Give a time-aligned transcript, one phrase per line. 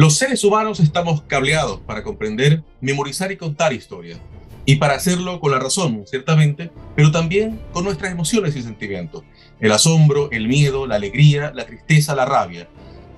[0.00, 4.20] Los seres humanos estamos cableados para comprender, memorizar y contar historias.
[4.64, 9.24] Y para hacerlo con la razón, ciertamente, pero también con nuestras emociones y sentimientos.
[9.58, 12.68] El asombro, el miedo, la alegría, la tristeza, la rabia.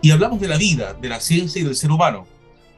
[0.01, 2.27] Y hablamos de la vida, de la ciencia y del ser humano.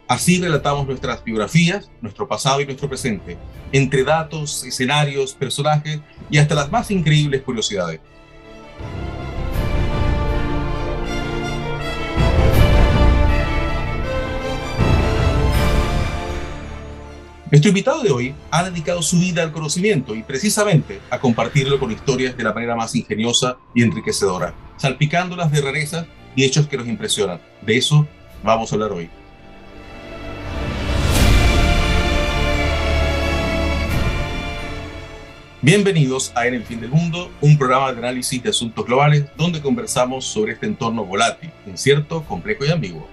[0.09, 3.39] Así relatamos nuestras biografías, nuestro pasado y nuestro presente,
[3.71, 8.01] entre datos, escenarios, personajes y hasta las más increíbles curiosidades.
[17.53, 21.93] Nuestro invitado de hoy ha dedicado su vida al conocimiento y precisamente a compartirlo con
[21.93, 26.89] historias de la manera más ingeniosa y enriquecedora, salpicándolas de rarezas y hechos que nos
[26.89, 27.43] impresionan.
[27.61, 28.09] De eso
[28.43, 29.11] vamos a hablar hoy.
[35.61, 39.61] Bienvenidos a En el Fin del Mundo, un programa de análisis de asuntos globales donde
[39.61, 43.07] conversamos sobre este entorno volátil, incierto, complejo y ambiguo.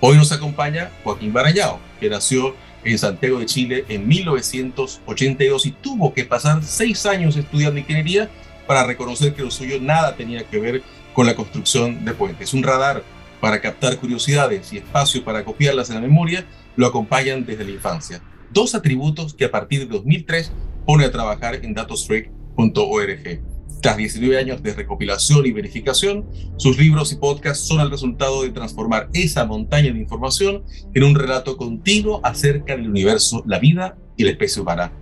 [0.00, 6.12] Hoy nos acompaña Joaquín Barayao, que nació en Santiago de Chile en 1982 y tuvo
[6.12, 8.28] que pasar seis años estudiando ingeniería
[8.66, 10.82] para reconocer que lo suyo nada tenía que ver
[11.14, 12.52] con la construcción de puentes.
[12.52, 13.02] Un radar
[13.40, 16.44] para captar curiosidades y espacio para copiarlas en la memoria
[16.76, 18.20] lo acompañan desde la infancia.
[18.50, 20.52] Dos atributos que a partir de 2003
[20.84, 23.55] pone a trabajar en datosfreak.org.
[23.80, 28.50] Tras 19 años de recopilación y verificación, sus libros y podcasts son el resultado de
[28.50, 34.24] transformar esa montaña de información en un relato continuo acerca del universo, la vida y
[34.24, 34.92] la especie humana.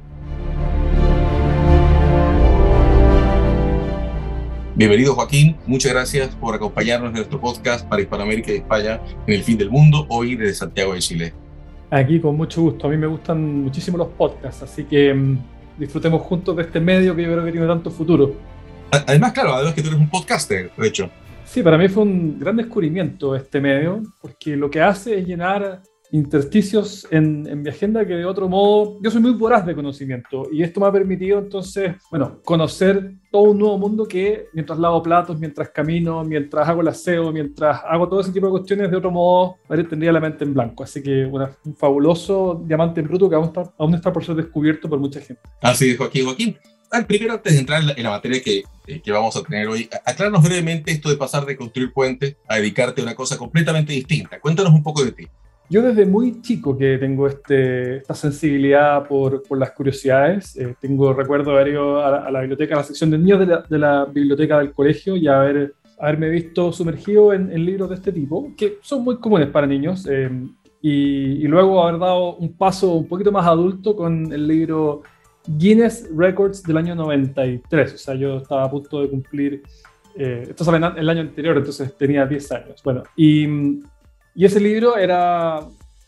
[4.74, 9.44] Bienvenido Joaquín, muchas gracias por acompañarnos en nuestro podcast para Hispanoamérica y España en el
[9.44, 11.32] fin del mundo, hoy desde Santiago de Chile.
[11.90, 15.38] Aquí con mucho gusto, a mí me gustan muchísimo los podcasts, así que mm,
[15.78, 18.34] disfrutemos juntos de este medio que yo creo que tiene tanto futuro.
[19.06, 21.10] Además, claro, además que tú eres un podcaster, de hecho.
[21.44, 25.82] Sí, para mí fue un gran descubrimiento este medio, porque lo que hace es llenar
[26.14, 30.46] intersticios en, en, mi agenda que de otro modo, yo soy muy voraz de conocimiento
[30.52, 35.02] y esto me ha permitido entonces, bueno, conocer todo un nuevo mundo que mientras lavo
[35.02, 38.96] platos, mientras camino, mientras hago el aseo, mientras hago todo ese tipo de cuestiones, de
[38.96, 39.56] otro modo,
[39.88, 40.84] tendría la mente en blanco.
[40.84, 44.88] Así que un fabuloso diamante en bruto que aún está, aún está por ser descubierto
[44.88, 45.42] por mucha gente.
[45.62, 46.26] Así es, Joaquín.
[46.26, 46.56] Joaquín,
[47.06, 50.42] primero, antes de entrar en la, materia que, eh, que, vamos a tener hoy, acláranos
[50.42, 54.40] brevemente esto de pasar de construir puentes a dedicarte a una cosa completamente distinta.
[54.40, 55.28] Cuéntanos un poco de ti.
[55.70, 60.56] Yo desde muy chico que tengo este, esta sensibilidad por, por las curiosidades.
[60.56, 63.64] Eh, tengo recuerdo haber ido a, la biblioteca, a la sección de niños de la,
[63.68, 68.12] de la, biblioteca del colegio y haber, haberme visto sumergido en, en, libros de este
[68.12, 70.06] tipo, que son muy comunes para niños.
[70.10, 70.30] Eh,
[70.82, 75.02] y, y, luego haber dado un paso un poquito más adulto con el libro
[75.46, 77.94] Guinness Records del año 93.
[77.94, 79.62] O sea, yo estaba a punto de cumplir,
[80.16, 82.82] eh, esto sale el año anterior, entonces tenía 10 años.
[82.82, 83.82] Bueno, y,
[84.36, 85.60] ese libro era,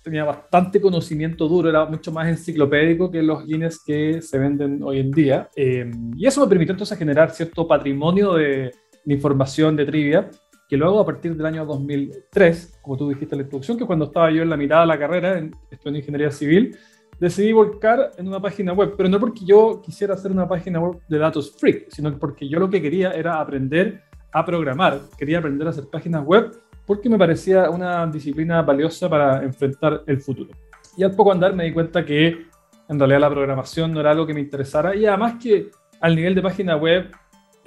[0.02, 5.00] tenía bastante conocimiento duro, era mucho más enciclopédico que los Guinness que se venden hoy
[5.00, 5.48] en día.
[5.54, 8.72] Eh, y eso me permitió entonces generar cierto patrimonio de,
[9.06, 10.28] información, de trivia,
[10.68, 14.06] que luego a partir del año 2003, como tú dijiste en la introducción, que cuando
[14.06, 15.52] estaba yo en la mitad de la carrera, en
[15.84, 16.76] ingeniería civil,
[17.18, 21.00] decidí volcar en una página web, pero no porque yo quisiera hacer una página web
[21.08, 25.66] de datos freak, sino porque yo lo que quería era aprender a programar, quería aprender
[25.66, 26.52] a hacer páginas web
[26.86, 30.50] porque me parecía una disciplina valiosa para enfrentar el futuro.
[30.96, 32.46] Y al poco andar me di cuenta que
[32.88, 36.34] en realidad la programación no era algo que me interesara y además que al nivel
[36.34, 37.10] de página web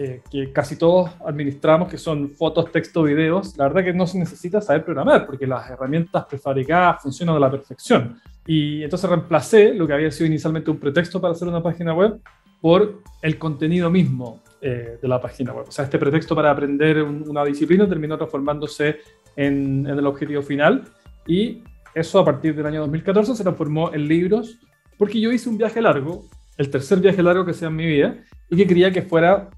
[0.02, 4.18] eh, que casi todos administramos, que son fotos, texto, videos, la verdad que no se
[4.18, 8.18] necesita saber programar, porque las herramientas prefabricadas funcionan a la perfección.
[8.48, 12.18] Y entonces reemplacé lo que había sido inicialmente un pretexto para hacer una página web
[12.62, 15.66] por el contenido mismo eh, de la página web.
[15.68, 19.00] O sea, este pretexto para aprender un, una disciplina terminó transformándose
[19.36, 20.86] en, en el objetivo final
[21.28, 21.62] y
[21.94, 24.60] eso a partir del año 2014 se transformó en libros,
[24.98, 26.24] porque yo hice un viaje largo,
[26.58, 28.16] el tercer viaje largo que sea en mi vida,
[28.50, 29.50] y que quería que fuera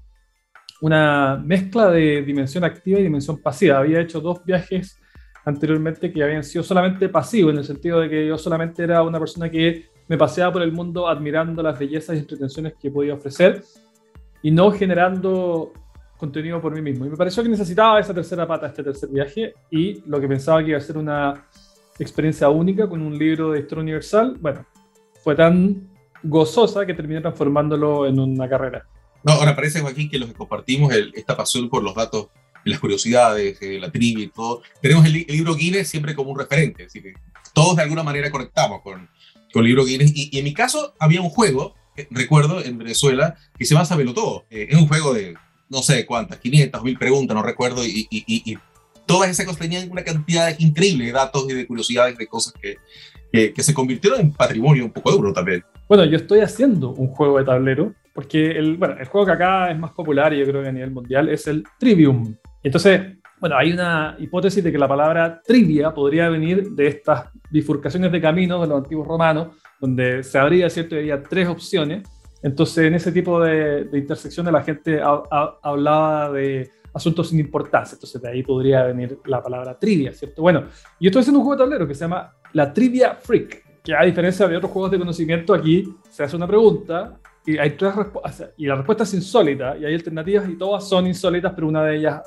[0.82, 3.78] una mezcla de dimensión activa y dimensión pasiva.
[3.78, 5.00] Había hecho dos viajes
[5.44, 9.20] anteriormente que habían sido solamente pasivos, en el sentido de que yo solamente era una
[9.20, 13.62] persona que me paseaba por el mundo admirando las bellezas y entretenciones que podía ofrecer
[14.42, 15.72] y no generando
[16.16, 17.06] contenido por mí mismo.
[17.06, 20.64] Y me pareció que necesitaba esa tercera pata, este tercer viaje, y lo que pensaba
[20.64, 21.46] que iba a ser una
[21.96, 24.66] experiencia única con un libro de historia universal, bueno,
[25.22, 25.88] fue tan
[26.24, 28.84] gozosa que terminé transformándolo en una carrera.
[29.24, 32.28] No, ahora parece, Joaquín, que los que compartimos el, esta pasión por los datos,
[32.64, 36.38] las curiosidades, eh, la trivia y todo, tenemos el, el, libro Guinness siempre como un
[36.38, 36.84] referente.
[36.84, 37.14] Así que
[37.52, 39.08] todos de alguna manera conectamos con,
[39.52, 40.12] con el libro Guinness.
[40.14, 41.74] Y, y, en mi caso había un juego,
[42.10, 44.44] recuerdo, en Venezuela, que se llama Sabelo Todo.
[44.50, 45.34] Eh, es un juego de
[45.68, 48.58] no sé cuántas, 500, 1000 preguntas, no recuerdo, y, y, y,
[49.06, 52.76] todas esas cosas tenían una cantidad increíble de datos y de curiosidades, de cosas que,
[53.32, 55.64] que, que se convirtieron en patrimonio un poco duro también.
[55.88, 59.70] Bueno, yo estoy haciendo un juego de tablero, porque el, bueno, el juego que acá
[59.70, 62.34] es más popular, y yo creo que a nivel mundial, es el Trivium.
[62.62, 68.12] Entonces, bueno, hay una hipótesis de que la palabra trivia podría venir de estas bifurcaciones
[68.12, 70.94] de caminos de los antiguos romanos, donde se abría, ¿cierto?
[70.94, 72.08] Y había tres opciones.
[72.42, 77.96] Entonces, en ese tipo de, de intersecciones la gente hablaba de asuntos sin importancia.
[77.96, 80.42] Entonces, de ahí podría venir la palabra trivia, ¿cierto?
[80.42, 80.64] Bueno,
[81.00, 84.04] yo estoy haciendo un juego de tablero que se llama la Trivia Freak, que a
[84.04, 87.94] diferencia de otros juegos de conocimiento, aquí se hace una pregunta y hay tres
[88.56, 91.96] y la respuesta es insólita, y hay alternativas y todas son insólitas, pero una de
[91.96, 92.22] ellas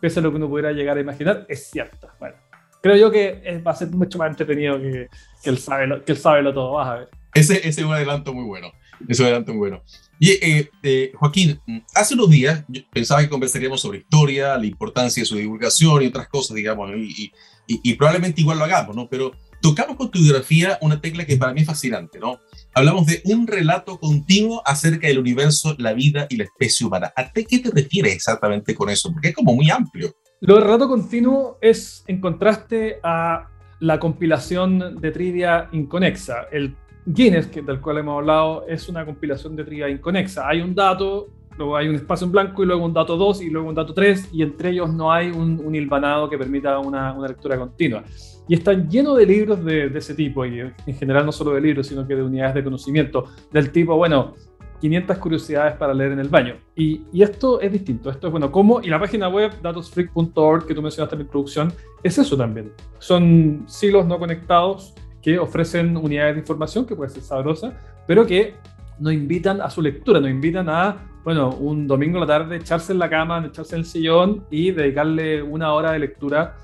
[0.00, 2.14] pese a lo que uno pudiera llegar a imaginar, es cierta.
[2.18, 2.36] Bueno,
[2.80, 5.08] creo yo que va a ser mucho más entretenido que,
[5.42, 7.08] que, él, sabe lo, que él sabe lo todo, vas a ver.
[7.34, 8.72] Ese, ese es un adelanto muy bueno.
[9.08, 9.82] Es un adelanto muy bueno.
[10.18, 11.60] Y eh, eh, Joaquín,
[11.94, 16.06] hace unos días yo pensaba que conversaríamos sobre historia, la importancia de su divulgación y
[16.06, 17.32] otras cosas, digamos, y,
[17.66, 19.08] y, y probablemente igual lo hagamos, ¿no?
[19.08, 22.40] Pero tocamos con tu biografía una tecla que para mí es fascinante, ¿no?
[22.74, 27.12] Hablamos de un relato continuo acerca del universo, la vida y la especie humana.
[27.16, 29.12] ¿A qué te refieres exactamente con eso?
[29.12, 30.14] Porque es como muy amplio.
[30.40, 33.48] Lo del relato continuo es en contraste a
[33.80, 36.46] la compilación de trivia inconexa.
[36.50, 36.76] El
[37.06, 40.48] Guinness, que, del cual hemos hablado, es una compilación de trivia inconexa.
[40.48, 41.28] Hay un dato,
[41.60, 43.92] luego hay un espacio en blanco y luego un dato 2 y luego un dato
[43.92, 48.02] 3 y entre ellos no hay un, un hilvanado que permita una, una lectura continua.
[48.48, 51.60] Y están llenos de libros de, de, ese tipo, y en general no solo de
[51.60, 54.34] libros, sino que de unidades de conocimiento, del tipo, bueno,
[54.80, 56.54] 500 curiosidades para leer en el baño.
[56.74, 58.80] Y, y esto es distinto, esto es, bueno, ¿cómo?
[58.80, 61.72] Y la página web datosfreak.org que tú mencionaste en la introducción,
[62.02, 62.72] es eso también.
[62.98, 68.54] Son silos no conectados que ofrecen unidades de información, que puede ser sabrosa, pero que
[69.00, 72.92] nos invitan a su lectura, nos invitan a, bueno, un domingo a la tarde echarse
[72.92, 76.54] en la cama, echarse en el sillón y dedicarle una hora de lectura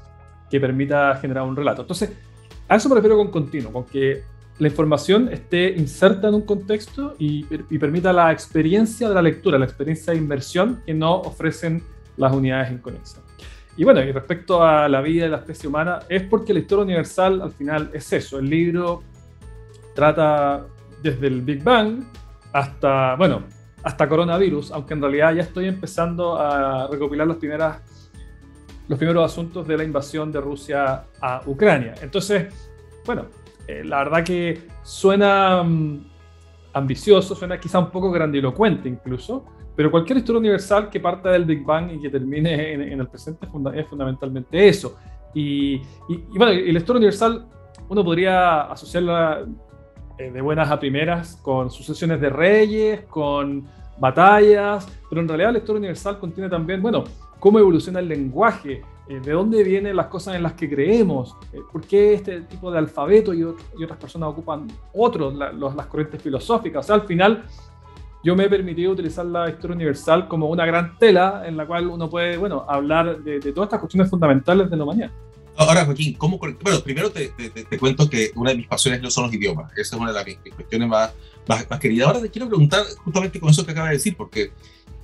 [0.50, 1.82] que permita generar un relato.
[1.82, 2.12] Entonces,
[2.68, 4.22] a eso me con continuo, con que
[4.58, 9.58] la información esté inserta en un contexto y, y, permita la experiencia de la lectura,
[9.58, 11.82] la experiencia de inversión que no ofrecen
[12.16, 13.22] las unidades inconexas.
[13.76, 16.84] Y bueno, y respecto a la vida de la especie humana, es porque la historia
[16.84, 18.38] universal al final es eso.
[18.38, 19.02] El libro
[19.94, 20.66] trata
[21.02, 22.02] desde el Big Bang
[22.56, 23.42] hasta, bueno,
[23.82, 27.82] hasta coronavirus, aunque en realidad ya estoy empezando a recopilar las primeras
[28.88, 31.94] los primeros asuntos de la invasión de Rusia a Ucrania.
[32.00, 32.54] Entonces,
[33.04, 33.26] bueno,
[33.66, 36.04] eh, la verdad que suena um,
[36.72, 39.44] ambicioso, suena quizá un poco grandilocuente incluso,
[39.74, 43.08] pero cualquier historia universal que parta del Big Bang y que termine en, en el
[43.08, 44.96] presente es, funda es, fundamentalmente eso.
[45.34, 45.82] Y,
[46.34, 47.46] bueno, y la historia universal
[47.88, 49.44] uno podría asociarla
[50.18, 53.66] eh, de buenas a primeras con sucesiones de reyes, con
[53.98, 57.04] batallas, pero en realidad la historia universal contiene también, bueno,
[57.38, 61.60] cómo evoluciona el lenguaje, eh, de dónde vienen las cosas en las que creemos, eh,
[61.70, 66.84] por qué este tipo de alfabeto y, otras personas ocupan otros, los, las corrientes filosóficas.
[66.84, 67.44] O sea, al final
[68.24, 71.86] yo me he permitido utilizar la historia universal como una gran tela en la cual
[71.88, 75.10] uno puede, bueno, hablar de, de todas estas cuestiones fundamentales de la humanidad.
[75.56, 79.10] Ahora, Joaquín, ¿cómo, bueno, primero te, te, te, cuento que una de mis pasiones no
[79.10, 79.72] son los idiomas.
[79.72, 81.12] Esa es una de las mis cuestiones más,
[81.48, 82.08] más, más queridas.
[82.08, 84.52] Ahora te quiero preguntar justamente con eso que acabas de decir, porque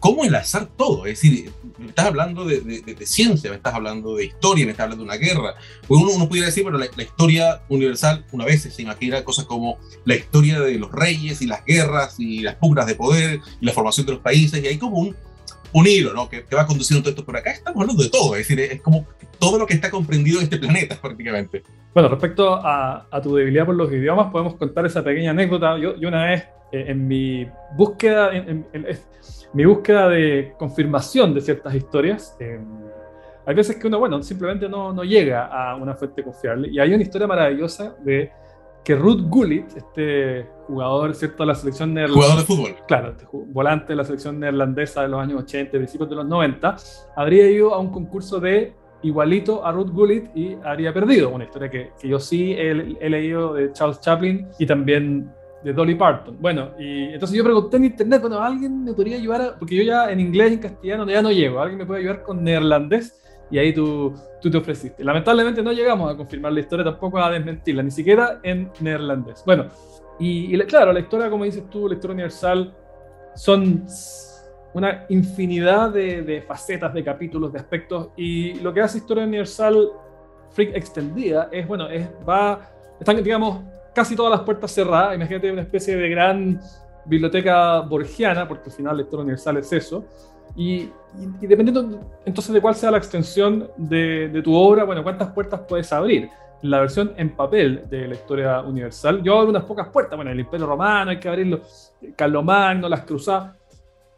[0.02, 1.06] cómo enlazar todo.
[1.06, 4.72] Es decir, me estás hablando de, de, de, ciencia, me estás hablando de historia, me
[4.72, 5.54] estás hablando de una guerra.
[5.86, 9.44] Pues uno, uno pudiera decir, bueno, la, la, historia universal, una vez se imagina cosas
[9.44, 13.64] como la historia de los reyes y las guerras y las pugnas de poder y
[13.64, 15.16] la formación de los países, y hay como un,
[15.72, 16.28] un hilo ¿no?
[16.28, 17.50] que, que, va conduciendo todo esto por acá.
[17.50, 19.06] Estamos hablando de todo, es decir, es como
[19.38, 21.62] todo lo que está comprendido en este planeta prácticamente.
[21.94, 25.76] Bueno, respecto a, tu debilidad por los idiomas, podemos contar esa pequeña anécdota.
[25.78, 28.66] Yo, una vez, eh, en mi búsqueda, en,
[29.52, 32.58] mi búsqueda de confirmación de ciertas historias, eh,
[33.44, 36.68] hay veces que uno, bueno, simplemente no, no, llega a una fuente confiable.
[36.70, 38.30] Y hay una historia maravillosa de
[38.84, 42.32] que Ruth Gullit, este jugador, ¿cierto?, de la selección neerlandesa.
[42.32, 42.86] Jugador de fútbol.
[42.88, 46.76] Claro, este volante de la selección neerlandesa de los años 80, principios de los 90,
[47.16, 51.30] habría ido a un concurso de igualito a Ruth Gullit y habría perdido.
[51.30, 55.30] Una historia que, que yo sí he, he leído de Charles Chaplin y también
[55.62, 56.36] de Dolly Parton.
[56.40, 59.40] Bueno, y entonces yo pregunté en internet, bueno, ¿alguien me podría ayudar?
[59.42, 62.00] A, porque yo ya en inglés y en castellano ya no llego, ¿alguien me puede
[62.00, 63.20] ayudar con neerlandés?
[63.52, 65.04] Y ahí tú, tú te ofreciste.
[65.04, 69.44] Lamentablemente no llegamos a confirmar la historia, tampoco a desmentirla, ni siquiera en neerlandés.
[69.46, 69.66] Bueno,
[70.18, 72.74] y, y claro, la historia, como dices tú, la historia universal,
[73.34, 73.84] son
[74.74, 79.90] una infinidad de, de facetas, de capítulos, de aspectos, y lo que hace Historia Universal
[80.50, 83.60] Freak extendida es, bueno, es, va, están, digamos,
[83.94, 85.14] casi todas las puertas cerradas.
[85.14, 86.60] Imagínate una especie de gran
[87.04, 90.04] biblioteca borgiana, porque al final Lector Universal es eso.
[90.56, 90.90] Y,
[91.40, 95.92] dependiendo entonces de cuál sea la extensión de, de, tu obra, bueno, cuántas puertas puedes
[95.92, 96.28] abrir.
[96.62, 100.38] La versión en papel de la historia universal, yo abro unas pocas puertas, bueno, el
[100.38, 101.60] Imperio Romano hay que abrirlo,
[102.14, 103.56] Carlomagno, las Cruzadas,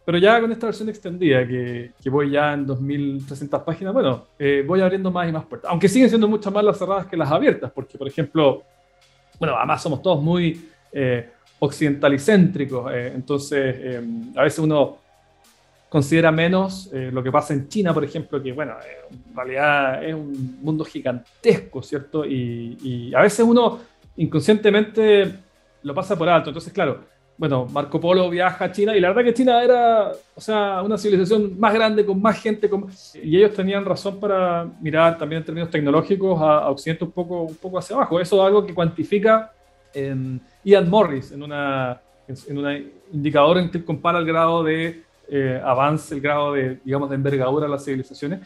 [0.04, 4.62] pero ya con esta versión extendida, que, que voy ya en 2300 páginas, bueno, eh,
[4.66, 5.70] voy abriendo más y más puertas.
[5.70, 8.62] Aunque siguen siendo muchas más las cerradas que las abiertas, porque, por ejemplo,
[9.38, 14.02] bueno, además somos todos muy eh, occidentalicéntricos, eh, entonces eh,
[14.36, 14.98] a veces uno
[15.94, 18.74] considera menos lo que pasa en China, por ejemplo, que, bueno,
[19.12, 22.26] en realidad es un mundo gigantesco, ¿cierto?
[22.26, 23.78] Y, a veces uno
[24.16, 25.32] inconscientemente
[25.84, 26.50] lo pasa por alto.
[26.50, 26.98] Entonces, claro,
[27.38, 30.98] bueno, Marco Polo viaja a China y la verdad que China era, o sea, una
[30.98, 32.68] civilización más grande, con más gente,
[33.22, 37.54] y ellos tenían razón para mirar también en términos tecnológicos a, Occidente un poco, un
[37.54, 38.18] poco hacia abajo.
[38.18, 39.52] Eso es algo que cuantifica
[39.94, 42.76] Ian Morris en una, en una
[43.12, 47.66] indicador en que compara el grado de eh, avance, el grado de, digamos, de envergadura
[47.66, 48.40] de las civilizaciones.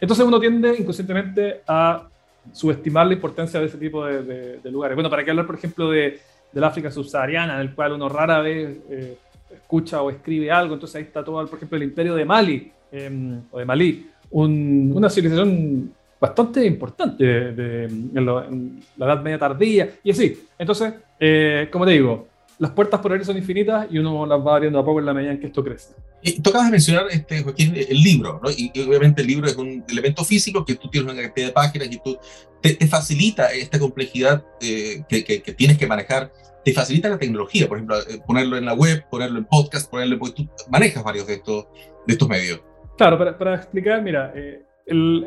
[0.00, 2.08] Entonces uno tiende inconscientemente a
[2.52, 4.94] subestimar la importancia de ese tipo de, de lugares.
[4.94, 6.20] Bueno, para qué hablar, por ejemplo, de
[6.56, 9.18] del África subsahariana, en el cual uno rara vez eh,
[9.52, 10.72] escucha o escribe algo.
[10.72, 15.10] Entonces ahí está todo, por ejemplo, el imperio de Mali, em, o de Malí, una
[15.10, 20.46] civilización bastante importante de, en, la Edad Media tardía, y así.
[20.58, 22.26] Entonces, eh, como te digo,
[22.58, 25.14] las puertas por ahí son infinitas y uno las va abriendo a poco en la
[25.14, 25.94] medida en que esto crece.
[26.22, 28.50] Y tú acabas de mencionar, este, Joaquín, el libro, ¿no?
[28.50, 31.88] y, obviamente el libro es un elemento físico que tú tienes una cantidad de páginas
[31.90, 32.18] y tú
[32.60, 36.32] te, facilita esta complejidad eh, que, que, tienes que manejar,
[36.64, 40.18] te facilita la tecnología, por ejemplo, eh, ponerlo en la web, ponerlo en podcast, ponerlo,
[40.18, 41.66] porque tú manejas varios de estos,
[42.06, 42.60] de estos medios.
[42.96, 44.64] Claro, para, para explicar, mira, eh,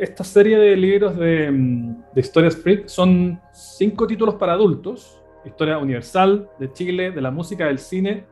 [0.01, 5.77] esta serie de libros de, mm, de Historias Freak son cinco títulos para adultos, historia
[5.77, 8.25] universal de Chile, de la música, del cine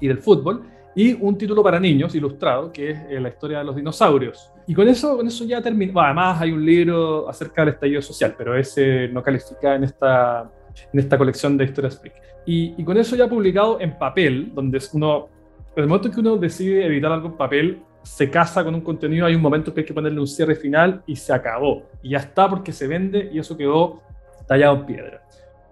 [0.00, 0.64] y del fútbol,
[0.94, 4.52] y un título para niños ilustrado, que es eh, la historia de los dinosaurios.
[4.66, 6.00] Y con eso, con eso ya termino.
[6.00, 10.50] además hay un libro acerca del estallido social, pero ese no califica en esta,
[10.92, 12.14] en esta colección de historias freak.
[12.46, 15.28] Y, y con eso ya publicado en papel, donde uno,
[15.76, 18.80] en el momento en que uno decide editar algo en papel, se casa con un
[18.80, 21.84] contenido, hay un momento que hay que ponerle un cierre final y se acabó.
[22.02, 24.00] Y ya está porque se vende y eso quedó
[24.46, 25.22] tallado en piedra.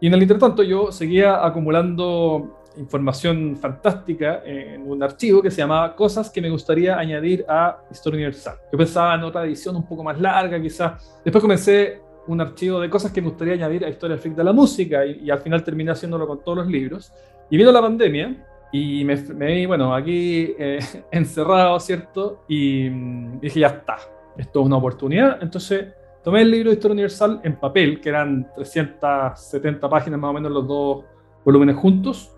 [0.00, 5.94] Y en el intertanto yo seguía acumulando información fantástica en un archivo que se llamaba
[5.96, 8.56] Cosas que me gustaría añadir a Historia Universal.
[8.70, 11.20] Yo pensaba en otra edición un poco más larga quizás.
[11.24, 14.52] Después comencé un archivo de cosas que me gustaría añadir a Historia Freak de la
[14.52, 17.12] música y, al final terminé haciéndolo con todos los libros.
[17.50, 20.78] Y vino la pandemia y me, vi, bueno, aquí eh,
[21.10, 22.44] encerrado, ¿cierto?
[22.48, 23.96] Y mm, dije, ya está,
[24.36, 25.42] esto es una oportunidad.
[25.42, 25.86] Entonces
[26.28, 30.52] tomé el libro de Historia Universal en papel, que eran 370 páginas más o menos
[30.52, 31.04] los dos
[31.42, 32.30] volúmenes juntos,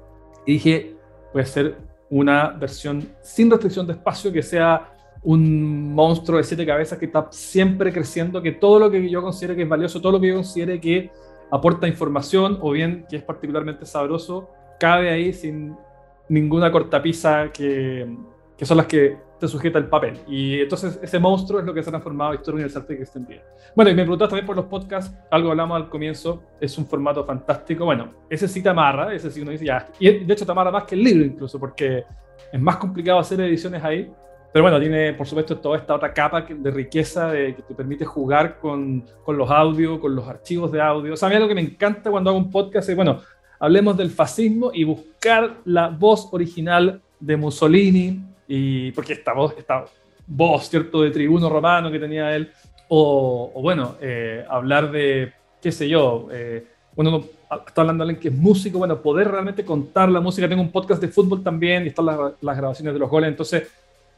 [0.47, 0.95] y dije,
[1.33, 1.77] voy a hacer
[2.09, 4.93] una versión sin restricción de espacio, que sea
[5.25, 9.57] un monstruo de siete cabezas que está siempre creciendo, que todo lo que yo considere
[9.57, 11.11] que es valioso, todo lo que yo considere que
[11.51, 15.75] aporta información o bien que es particularmente sabroso, cabe ahí sin
[16.29, 18.07] ninguna cortapisa que,
[18.57, 20.21] que son las que te sujeta el papel.
[20.29, 23.43] Y entonces ese monstruo es lo que se ha transformado Historia Universal que extendida.
[23.75, 27.25] Bueno, y me preguntas también por los podcasts, algo hablamos al comienzo, es un formato
[27.25, 27.85] fantástico.
[27.85, 29.89] Bueno, ese sí te amarra, ese sí uno dice ya.
[29.99, 32.05] Y de hecho te amarra más que el libro incluso, porque
[32.53, 34.13] es más complicado hacer ediciones ahí.
[34.53, 38.05] Pero bueno, tiene por supuesto toda esta otra capa de riqueza de, que te permite
[38.05, 41.15] jugar con, con los audios, con los archivos de audio.
[41.15, 43.21] O sea, a mí algo que me encanta cuando hago un podcast es, bueno,
[43.61, 49.85] hablemos del fascismo y buscar la voz original de Mussolini, y porque esta voz, esta
[50.27, 52.51] voz, ¿cierto?, de tribuno romano que tenía él,
[52.89, 56.67] o, bueno, eh, hablar de, qué sé yo, eh,
[57.65, 61.01] está hablando alguien que es músico, bueno, poder realmente contar la música, tengo un podcast
[61.01, 63.69] de fútbol también y están las, las grabaciones de los goles, entonces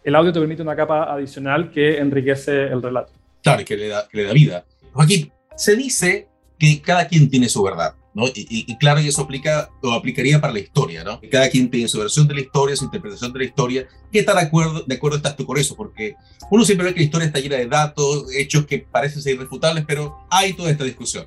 [0.02, 3.12] el audio te permite una capa adicional que enriquece el relato.
[3.42, 4.64] Claro, que le da, que le da vida.
[4.94, 7.94] Joaquín, se dice que cada quien tiene su verdad.
[8.14, 8.24] ¿No?
[8.34, 11.20] Y, claro, y eso aplica, lo aplicaría para la historia, ¿no?
[11.30, 13.88] Cada quien tiene su versión de la historia, su interpretación de la historia.
[14.10, 15.74] ¿Qué tan de acuerdo, de acuerdo estás tú con eso?
[15.76, 16.16] Porque
[16.50, 19.84] uno siempre ve que la historia está llena de datos, hechos que parecen ser irrefutables,
[19.86, 21.26] pero hay toda esta discusión.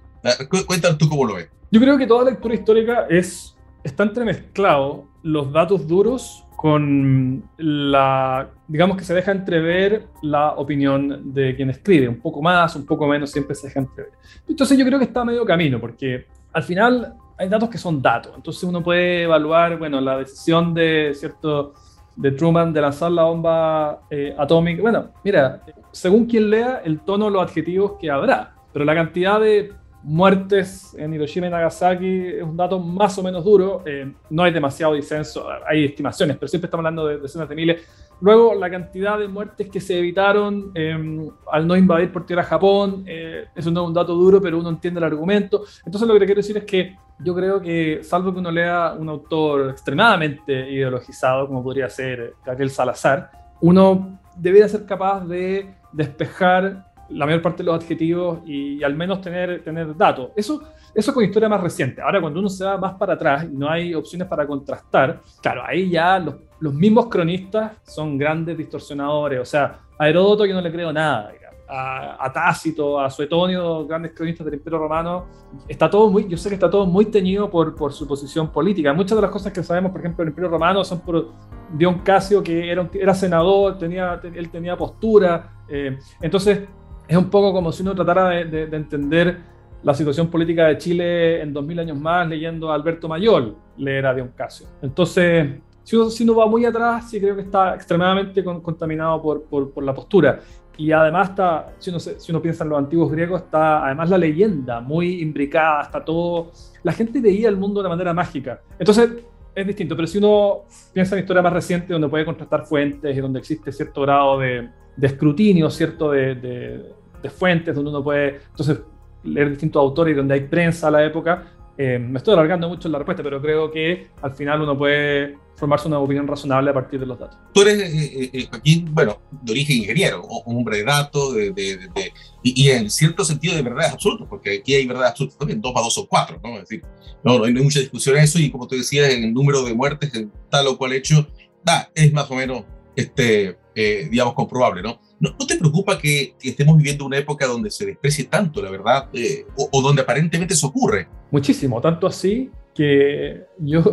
[0.67, 1.49] Cuéntanos tú cómo lo ves.
[1.71, 8.97] Yo creo que toda lectura histórica es, está entremezclado los datos duros con la, digamos
[8.97, 13.31] que se deja entrever la opinión de quien escribe, un poco más, un poco menos,
[13.31, 14.13] siempre se deja entrever.
[14.47, 18.01] Entonces yo creo que está a medio camino, porque al final hay datos que son
[18.01, 21.73] datos, entonces uno puede evaluar, bueno, la decisión de, ¿cierto?,
[22.15, 24.81] de Truman de lanzar la bomba eh, atómica.
[24.81, 29.73] Bueno, mira, según quien lea, el tono, los adjetivos que habrá, pero la cantidad de
[30.05, 33.81] muertes en Hiroshima y Nagasaki es un dato más o menos duro.
[33.85, 37.81] Eh, no hay demasiado disenso, hay estimaciones, pero siempre estamos hablando de decenas de miles.
[38.21, 43.03] Luego, la cantidad de muertes que se evitaron em, al no invadir por tierra Japón,
[43.07, 45.63] eh, eso no es un dato duro, pero uno entiende el argumento.
[45.83, 49.09] Entonces, lo que quiero decir es que yo creo que, salvo que uno lea un
[49.09, 57.25] autor extremadamente ideologizado, como podría ser Gabriel Salazar, uno debería ser capaz de despejar la
[57.25, 60.31] mayor parte de los adjetivos y, al menos tener, tener datos.
[60.35, 60.61] Eso,
[60.93, 62.01] eso con historia más reciente.
[62.01, 65.63] Ahora, cuando uno se va más para atrás y no hay opciones para contrastar, claro,
[65.65, 69.39] ahí ya los, los mismos cronistas son grandes distorsionadores.
[69.39, 71.31] O sea, a Heródoto yo no le creo nada.
[71.67, 75.25] A, a, Tácito, a Suetonio, grandes cronistas del Imperio Romano,
[75.67, 78.93] está todo muy, yo sé que está todo muy teñido por, por su posición política.
[78.93, 81.31] Muchas de las cosas que sabemos, por ejemplo, del Imperio Romano son por
[81.73, 85.63] Dion Casio, que era, era senador, tenía, él tenía postura.
[85.67, 86.67] Eh, entonces,
[87.07, 89.37] es un poco como si uno tratara de, entender
[89.83, 94.13] la situación política de Chile en 2000 años más leyendo a Alberto Mayol, leer a
[94.13, 94.67] Dion Casio.
[94.81, 99.43] Entonces, si uno, si uno, va muy atrás, sí creo que está extremadamente contaminado por,
[99.43, 100.39] por, la postura.
[100.77, 104.17] Y además está, si uno, si uno piensa en los antiguos griegos, está además la
[104.17, 106.51] leyenda muy imbricada, está todo...
[106.83, 108.61] La gente veía el mundo de manera mágica.
[108.79, 109.09] Entonces,
[109.55, 113.19] es distinto, pero si uno piensa en historia más reciente, donde puede contrastar fuentes y
[113.21, 114.69] donde existe cierto grado de,
[115.01, 116.11] escrutinio, ¿cierto?
[116.11, 118.81] De, de, fuentes, donde uno puede entonces
[119.23, 121.43] leer distintos autores y donde hay prensa a la época.
[121.75, 125.35] Eh, me estoy alargando mucho en la respuesta, pero creo que al final uno puede
[125.55, 127.37] formarse una opinión razonable a partir de los datos.
[127.53, 132.69] Tú eres, eh, eh, aquí, bueno, de origen ingeniero, hombre de datos, de, de, y,
[132.69, 135.93] en cierto sentido de verdades absolutas, porque aquí hay verdades absolutas también, dos más dos
[135.93, 136.55] son cuatro, ¿no?
[136.55, 136.83] Es decir,
[137.23, 139.73] no, no, hay, mucha discusión en eso, y como tú decías, en el número de
[139.73, 141.27] muertes en tal o cual hecho,
[141.63, 142.63] da, es más o menos
[142.95, 144.99] este, eh, digamos, comprobable, ¿no?
[145.19, 145.35] ¿no?
[145.45, 149.81] te preocupa que, estemos viviendo una época donde se desprecie tanto la verdad eh, o,
[149.81, 151.07] donde aparentemente eso ocurre?
[151.31, 153.83] Muchísimo, tanto así que yo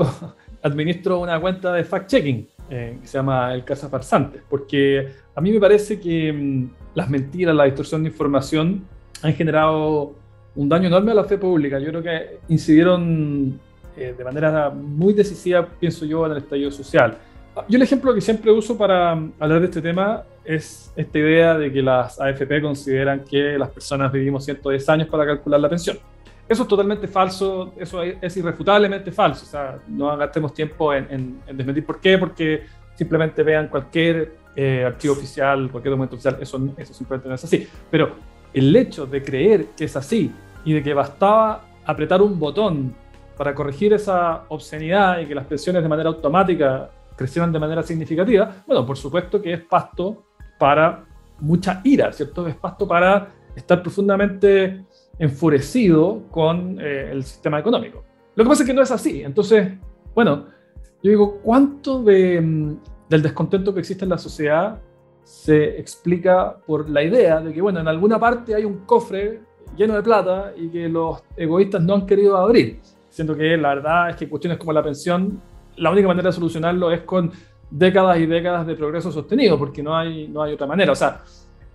[0.63, 5.53] administro una cuenta de fact-checking eh, que se llama El Casa Farsante, porque a mí
[5.53, 8.85] me parece que mm, las mentiras, la distorsión de información
[9.23, 10.15] han generado
[10.55, 11.79] un daño enorme a la fe pública.
[11.79, 13.61] Yo creo que incidieron
[13.95, 17.17] de manera muy decisiva, pienso yo, en el estallido social
[17.69, 21.73] yo el ejemplo que siempre uso para hablar de este tema es esta idea de
[21.73, 25.99] que las AFP consideran que las personas vivimos 110 años para calcular la pensión.
[26.53, 29.47] Eso es totalmente falso, eso es irrefutablemente falso.
[29.47, 35.15] O sea, no gastemos tiempo en, desmentir por qué, porque simplemente vean cualquier eh, archivo
[35.15, 37.67] oficial, cualquier documento oficial, eso, eso simplemente no es así.
[37.91, 38.17] Pero
[38.53, 40.31] el hecho de creer que es así
[40.63, 42.95] y de que bastaba apretar un botón
[43.39, 48.63] para corregir esa obscenidad y que las pensiones de manera automática crecieron de manera significativa,
[48.67, 50.27] bueno, por supuesto que es pasto
[50.59, 51.03] para
[51.41, 52.47] mucha ira, ¿cierto?
[52.47, 54.85] Es pasto para estar profundamente
[55.23, 58.03] enfurecido con eh, el sistema económico.
[58.35, 59.23] Lo que pasa es que no es así.
[59.23, 59.69] Entonces,
[60.17, 60.47] bueno,
[61.01, 62.77] yo digo, ¿cuánto mm,
[63.09, 64.81] del descontento que existe en la sociedad
[65.23, 69.41] se explica por la idea de que, bueno, en alguna parte hay un cofre
[69.77, 72.81] lleno de plata y que los egoístas no han querido abrir?
[73.09, 75.41] Siento que la verdad es que cuestiones como la pensión
[75.77, 77.31] la única manera de solucionarlo es con
[77.71, 80.91] décadas y décadas de progreso sostenido, porque no hay, no hay otra manera.
[80.91, 81.23] O sea,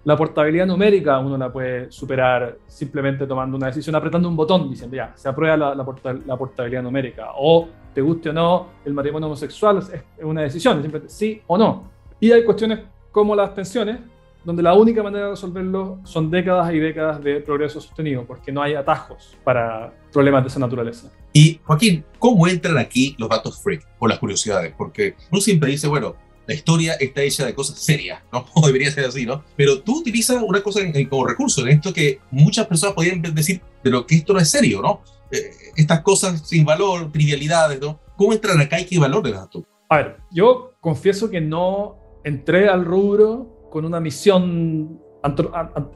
[0.07, 4.95] la portabilidad numérica uno la puede superar simplemente tomando una decisión, apretando un botón, diciendo
[4.95, 7.31] ya, se aprueba la, la, portabilidad numérica.
[7.35, 11.91] O te guste o no, el matrimonio homosexual es una decisión, simplemente sí o no.
[12.21, 12.79] Y hay cuestiones
[13.11, 13.97] como las pensiones,
[14.45, 18.61] donde la única manera de resolverlo son décadas y décadas de progreso sostenido, porque no
[18.61, 21.11] hay atajos para problemas de esa naturaleza.
[21.33, 24.73] Y Joaquín, ¿cómo entran aquí los datos freak o las curiosidades?
[24.77, 26.15] Porque uno siempre dice, bueno,
[26.47, 28.45] la historia está hecha de cosas serias, ¿no?
[28.55, 29.43] O debería ser así, ¿no?
[29.55, 30.79] Pero tú utilizas una cosa
[31.09, 34.81] como recurso en esto que muchas personas podrían decir, pero que esto no es serio,
[34.81, 35.01] ¿no?
[35.31, 37.99] Eh, estas cosas sin valor, trivialidades, ¿no?
[38.15, 39.63] ¿Cómo entran acá y qué valor le das tú?
[39.89, 44.99] A ver, yo confieso que no entré al rubro con una misión,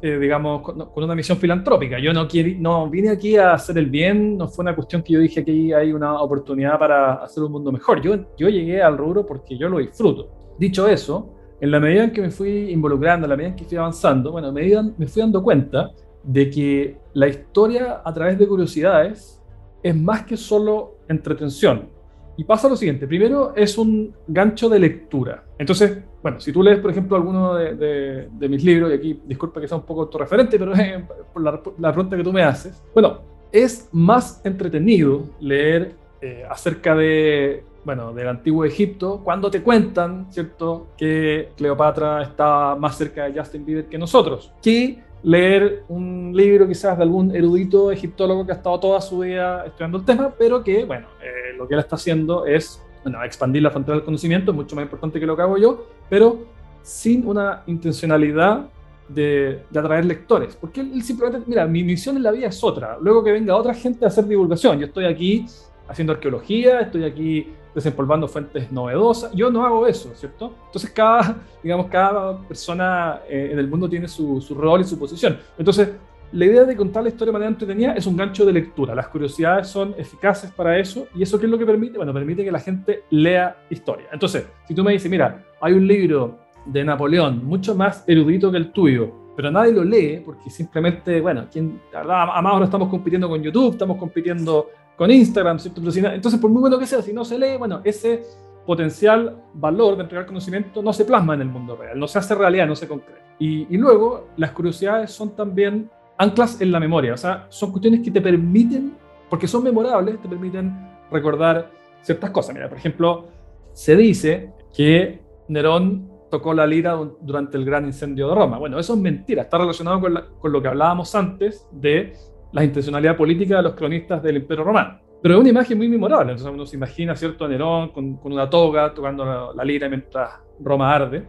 [0.02, 1.98] eh, digamos, con una misión filantrópica.
[1.98, 2.28] Yo no,
[2.60, 5.74] no vine aquí a hacer el bien, no fue una cuestión que yo dije que
[5.74, 8.02] hay una oportunidad para hacer un mundo mejor.
[8.02, 10.41] Yo, yo llegué al rubro porque yo lo disfruto.
[10.62, 11.28] Dicho eso,
[11.60, 14.32] en la medida en que me fui involucrando, en la medida en que fui avanzando,
[14.32, 15.89] bueno, me, fui dando cuenta
[16.24, 19.41] de que la historia a través de curiosidades
[19.82, 21.89] es más que solo entretención.
[22.38, 25.45] Y pasa lo siguiente, primero es un gancho de lectura.
[25.58, 29.67] Entonces, bueno, si tú lees, por ejemplo, alguno de, mis libros, y aquí disculpa que
[29.67, 30.74] sea un poco autorreferente, pero
[31.34, 33.21] por la, la, pregunta que tú me haces, bueno,
[33.52, 40.88] es más entretenido leer eh, acerca de, bueno, del antiguo Egipto cuando te cuentan, ¿cierto?,
[40.98, 46.98] que Cleopatra estaba más cerca de Justin Bieber que nosotros, que leer un libro quizás
[46.98, 50.84] de algún erudito egiptólogo que ha estado toda su vida estudiando el tema, pero que,
[50.86, 54.76] bueno, eh, lo que él está haciendo es, bueno, expandir la frontera del conocimiento, mucho
[54.76, 56.39] más importante que lo que hago yo, pero
[56.82, 58.67] sin una intencionalidad
[59.08, 60.56] de, atraer lectores.
[60.56, 62.98] Porque él, simplemente, mira, mi misión en la vida es otra.
[63.00, 64.80] Luego que venga otra gente a hacer divulgación.
[64.80, 65.46] Yo estoy aquí
[65.88, 69.32] haciendo arqueología, estoy aquí desempolvando fuentes novedosas.
[69.34, 70.56] Yo no hago eso, ¿cierto?
[70.68, 74.98] Entonces cada, digamos, cada persona eh, en el mundo tiene su, su, rol y su
[74.98, 75.38] posición.
[75.58, 75.90] Entonces,
[76.34, 78.96] la idea de contar la historia de manera entretenida es un gancho de lectura.
[78.96, 81.08] Las curiosidades son eficaces para eso.
[81.14, 81.98] ¿Y eso qué es lo que permite?
[81.98, 84.08] Bueno, permite que la gente lea historia.
[84.14, 88.58] Entonces, si tú me dices, mira, hay un libro de Napoleón mucho más erudito que
[88.58, 93.42] el tuyo, pero nadie lo lee porque simplemente, bueno, ¿quién, además ahora estamos compitiendo con
[93.42, 94.70] YouTube, estamos compitiendo
[95.02, 95.82] con Instagram, ¿cierto?
[95.82, 98.22] Entonces, por muy bueno que sea, si no se lee, bueno, ese
[98.68, 102.36] potencial valor de entregar conocimiento no se plasma en el mundo real, no se hace
[102.36, 103.20] realidad, no se concreta.
[103.40, 108.02] Y, y luego, las curiosidades son también anclas en la memoria, o sea, son cuestiones
[108.02, 108.96] que te permiten,
[109.28, 110.72] porque son memorables, te permiten
[111.10, 111.72] recordar
[112.04, 112.54] ciertas cosas.
[112.54, 113.26] Mira, por ejemplo,
[113.74, 118.60] se dice que Nerón tocó la lira durante el gran incendio de Roma.
[118.60, 122.14] Bueno, eso es mentira, está relacionado con, con lo que hablábamos antes de
[122.52, 125.00] la intencionalidad política de los cronistas del Imperio Romano.
[125.22, 128.34] Pero es una imagen muy memorable, entonces uno se imagina, ¿cierto?, a Nerón con, con
[128.34, 131.28] una toga tocando la, lira mientras Roma arde.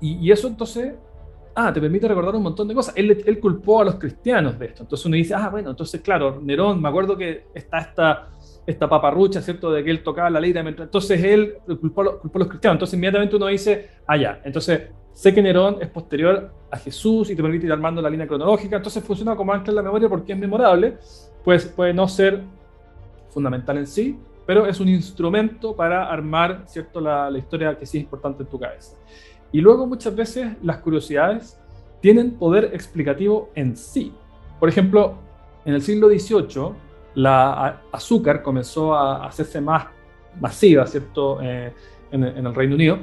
[0.00, 0.94] Y, y, eso entonces,
[1.54, 2.94] ah, te permite recordar un montón de cosas.
[2.96, 4.82] Él, él culpó a los cristianos de esto.
[4.82, 8.28] Entonces uno dice, ah, bueno, entonces claro, Nerón, me acuerdo que está esta,
[8.66, 10.64] esta paparrucha, ¿cierto?, de que él tocaba la lira.
[10.64, 12.74] Mientras, entonces él culpó, culpó a los cristianos.
[12.74, 17.34] Entonces inmediatamente uno dice, ah, ya, entonces sé que Nerón es posterior a Jesús y
[17.34, 20.32] te permite ir armando la línea cronológica, entonces funciona como ancla en la memoria porque
[20.32, 20.96] es memorable,
[21.42, 22.44] pues puede no ser
[23.30, 27.00] fundamental en sí, pero es un instrumento para armar ¿cierto?
[27.00, 28.96] La, historia que sí es importante en tu cabeza.
[29.50, 31.58] Y luego muchas veces las curiosidades
[32.00, 34.12] tienen poder explicativo en sí.
[34.60, 35.16] Por ejemplo,
[35.64, 36.74] en el siglo XVIII,
[37.16, 39.86] la azúcar comenzó a hacerse más
[40.40, 41.72] masiva, ¿cierto?, eh,
[42.12, 42.98] en, en, el Reino Unido,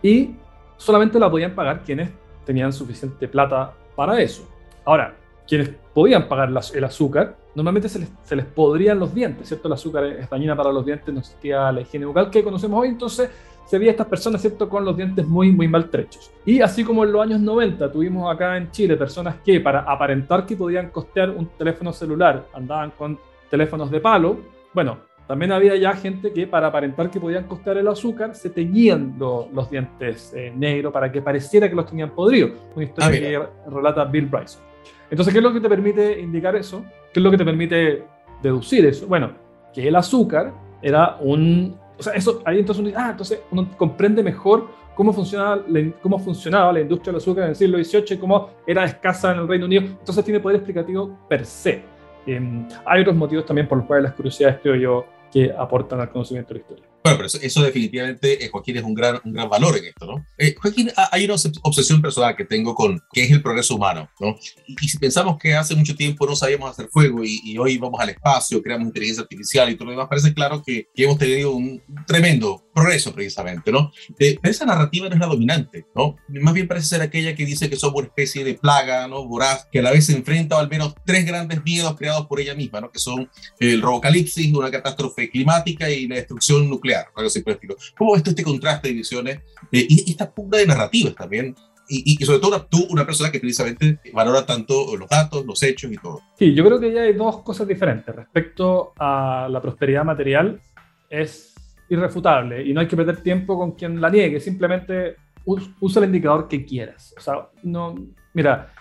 [0.00, 0.36] y
[0.78, 2.10] solamente la podían pagar quienes
[2.46, 4.48] tenían suficiente plata para eso.
[4.86, 5.14] Ahora,
[5.46, 9.68] quienes podían pagar el azúcar, normalmente se les, se les podrían los dientes, ¿cierto?
[9.68, 12.88] El azúcar es dañina para los dientes, no existía la higiene bucal que conocemos hoy,
[12.88, 13.28] entonces
[13.66, 16.30] se veía a estas personas, ¿cierto?, con los dientes muy, muy maltrechos.
[16.46, 20.46] Y así como en los años 90 tuvimos acá en Chile personas que para aparentar
[20.46, 23.18] que podían costear un teléfono celular andaban con
[23.50, 24.38] teléfonos de palo,
[24.72, 29.14] bueno, también había ya gente que para aparentar que podían costear el azúcar se teñían
[29.18, 32.52] los dientes eh, negros para que pareciera que los tenían podridos.
[32.74, 34.62] Una historia ah, que relata Bill Bryson.
[35.10, 36.82] Entonces, ¿qué es lo que te permite indicar eso?
[37.12, 38.04] ¿Qué es lo que te permite
[38.42, 39.06] deducir eso?
[39.06, 39.32] Bueno,
[39.74, 41.76] que el azúcar era un...
[41.98, 46.18] O sea, eso, ahí entonces uno, ah, entonces uno comprende mejor cómo funcionaba, la, cómo
[46.18, 49.48] funcionaba la industria del azúcar en el siglo XVIII y cómo era escasa en el
[49.48, 49.82] Reino Unido.
[49.82, 51.82] Entonces tiene poder explicativo per se.
[52.24, 56.10] Em, hay otros motivos también por los cuales las curiosidades, creo yo, que aportan al
[56.10, 56.88] conocimiento de la historia.
[57.04, 60.26] Bueno, pero eso, definitivamente, eh, Joaquín, es un gran, un gran valor en esto, ¿no?
[60.36, 64.36] Eh, Joaquín, hay una obsesión personal que tengo con que es el progreso humano, ¿no?
[64.66, 68.10] Y, si pensamos que hace mucho tiempo no sabíamos hacer fuego y, hoy vamos al
[68.10, 71.80] espacio, creamos inteligencia artificial y todo lo demás, parece claro que, que hemos tenido un
[72.06, 73.90] tremendo progreso precisamente, ¿no?
[74.18, 76.16] esa narrativa no es la dominante, ¿no?
[76.28, 79.26] Más bien parece ser aquella que dice que somos una especie de plaga, ¿no?
[79.26, 82.54] Voraz, que a la vez se enfrenta al menos tres grandes miedos creados por ella
[82.54, 82.90] misma, ¿no?
[82.90, 83.28] Que son
[83.60, 87.58] el robocalipsis, una catástrofe climática y la destrucción nuclear, algo así por
[87.96, 89.40] ¿Cómo ves este contraste de visiones
[89.72, 91.54] eh, y esta pugna de narrativas también
[91.88, 95.90] y, y, sobre todo tú, una persona que precisamente valora tanto los datos, los hechos
[95.90, 96.20] y todo.
[96.38, 98.14] Sí, yo creo que ya hay dos cosas diferentes.
[98.14, 100.60] Respecto a la prosperidad material,
[101.08, 101.47] es
[101.88, 106.46] irrefutable y no hay que perder tiempo con quien la niegue, simplemente usa el indicador
[106.48, 107.14] que quieras.
[107.16, 107.94] O sea, no,
[108.34, 108.72] mira,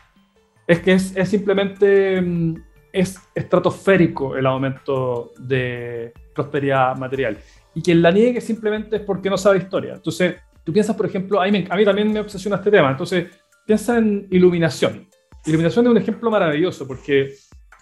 [0.65, 2.55] es que es, es simplemente mm,
[2.91, 7.37] es estratosférico el aumento de prosperidad material.
[7.73, 9.93] Y quien la niegue simplemente es porque no sabe historia.
[9.93, 13.27] Entonces, tú piensas, por ejemplo, a mí, a mí también me obsesiona este tema, entonces
[13.65, 15.07] piensa en iluminación.
[15.45, 17.35] Iluminación es un ejemplo maravilloso porque,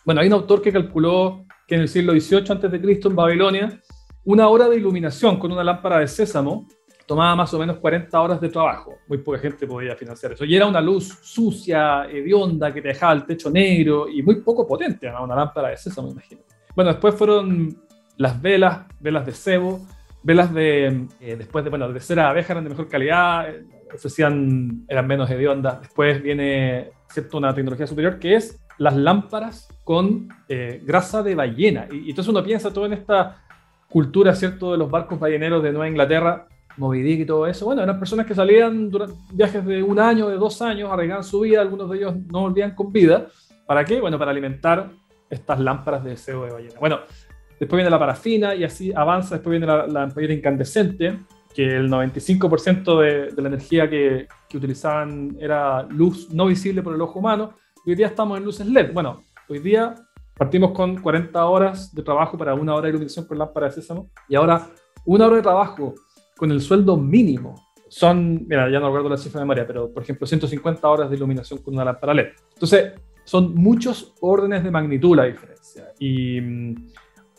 [0.04, 3.00] bueno, hay un autor que calculó que en el siglo XVIII a.C.
[3.08, 3.82] en Babilonia
[4.26, 6.68] una hora de iluminación con una lámpara de sésamo
[7.06, 8.96] tomaba más o menos 40 horas de trabajo.
[9.08, 10.44] Muy poca gente podía financiar eso.
[10.46, 14.68] Y era una luz sucia, hedionda, que te dejaba el techo negro y muy poco
[14.68, 16.42] potente, una lámpara de sésamo, imagino.
[16.76, 17.78] Bueno, después fueron
[18.18, 19.86] las velas, velas de cebo,
[20.24, 23.64] velas de, eh, después de, bueno, de cera de abeja eran de mejor calidad, eh,
[23.94, 25.82] ofrecían, eran menos hediondas.
[25.82, 26.92] Después viene,
[27.34, 31.88] una tecnología superior que es las lámparas con eh, grasa de ballena.
[31.92, 33.45] Y, y entonces uno piensa todo en esta
[33.90, 37.84] cultura, ¿cierto?, de los barcos balleneros de Nueva Inglaterra, Moby Dick y todo eso, bueno,
[37.84, 41.62] eran personas que salían durante viajes de un año, de dos años, arriesgaban su vida,
[41.62, 43.28] algunos de ellos no volvían con vida.
[43.66, 44.02] ¿Para qué?
[44.02, 44.92] Bueno, para alimentar
[45.30, 46.80] estas lámparas de deseo de ballena.
[46.80, 47.00] Bueno,
[47.60, 51.20] después viene la parafina y así avanza, después viene la, la ampolleta incandescente,
[51.54, 57.02] que el 95% de, la energía que, que, utilizaban era luz no visible por el
[57.02, 57.54] ojo humano.
[57.86, 58.92] Y hoy día estamos en luces LED.
[58.92, 59.96] Bueno, hoy día
[60.38, 64.10] partimos con 40 horas de trabajo para una hora de iluminación con lámpara de sésamo
[64.28, 64.68] y ahora
[65.06, 65.94] una hora de trabajo
[66.36, 67.56] con el sueldo mínimo
[67.88, 71.16] son, mira, ya no recuerdo la cifra de memoria, pero por ejemplo 150 horas de
[71.16, 72.28] iluminación con una lámpara LED.
[72.54, 72.94] Entonces,
[73.24, 75.92] son muchos órdenes de magnitud la diferencia.
[76.00, 76.40] Y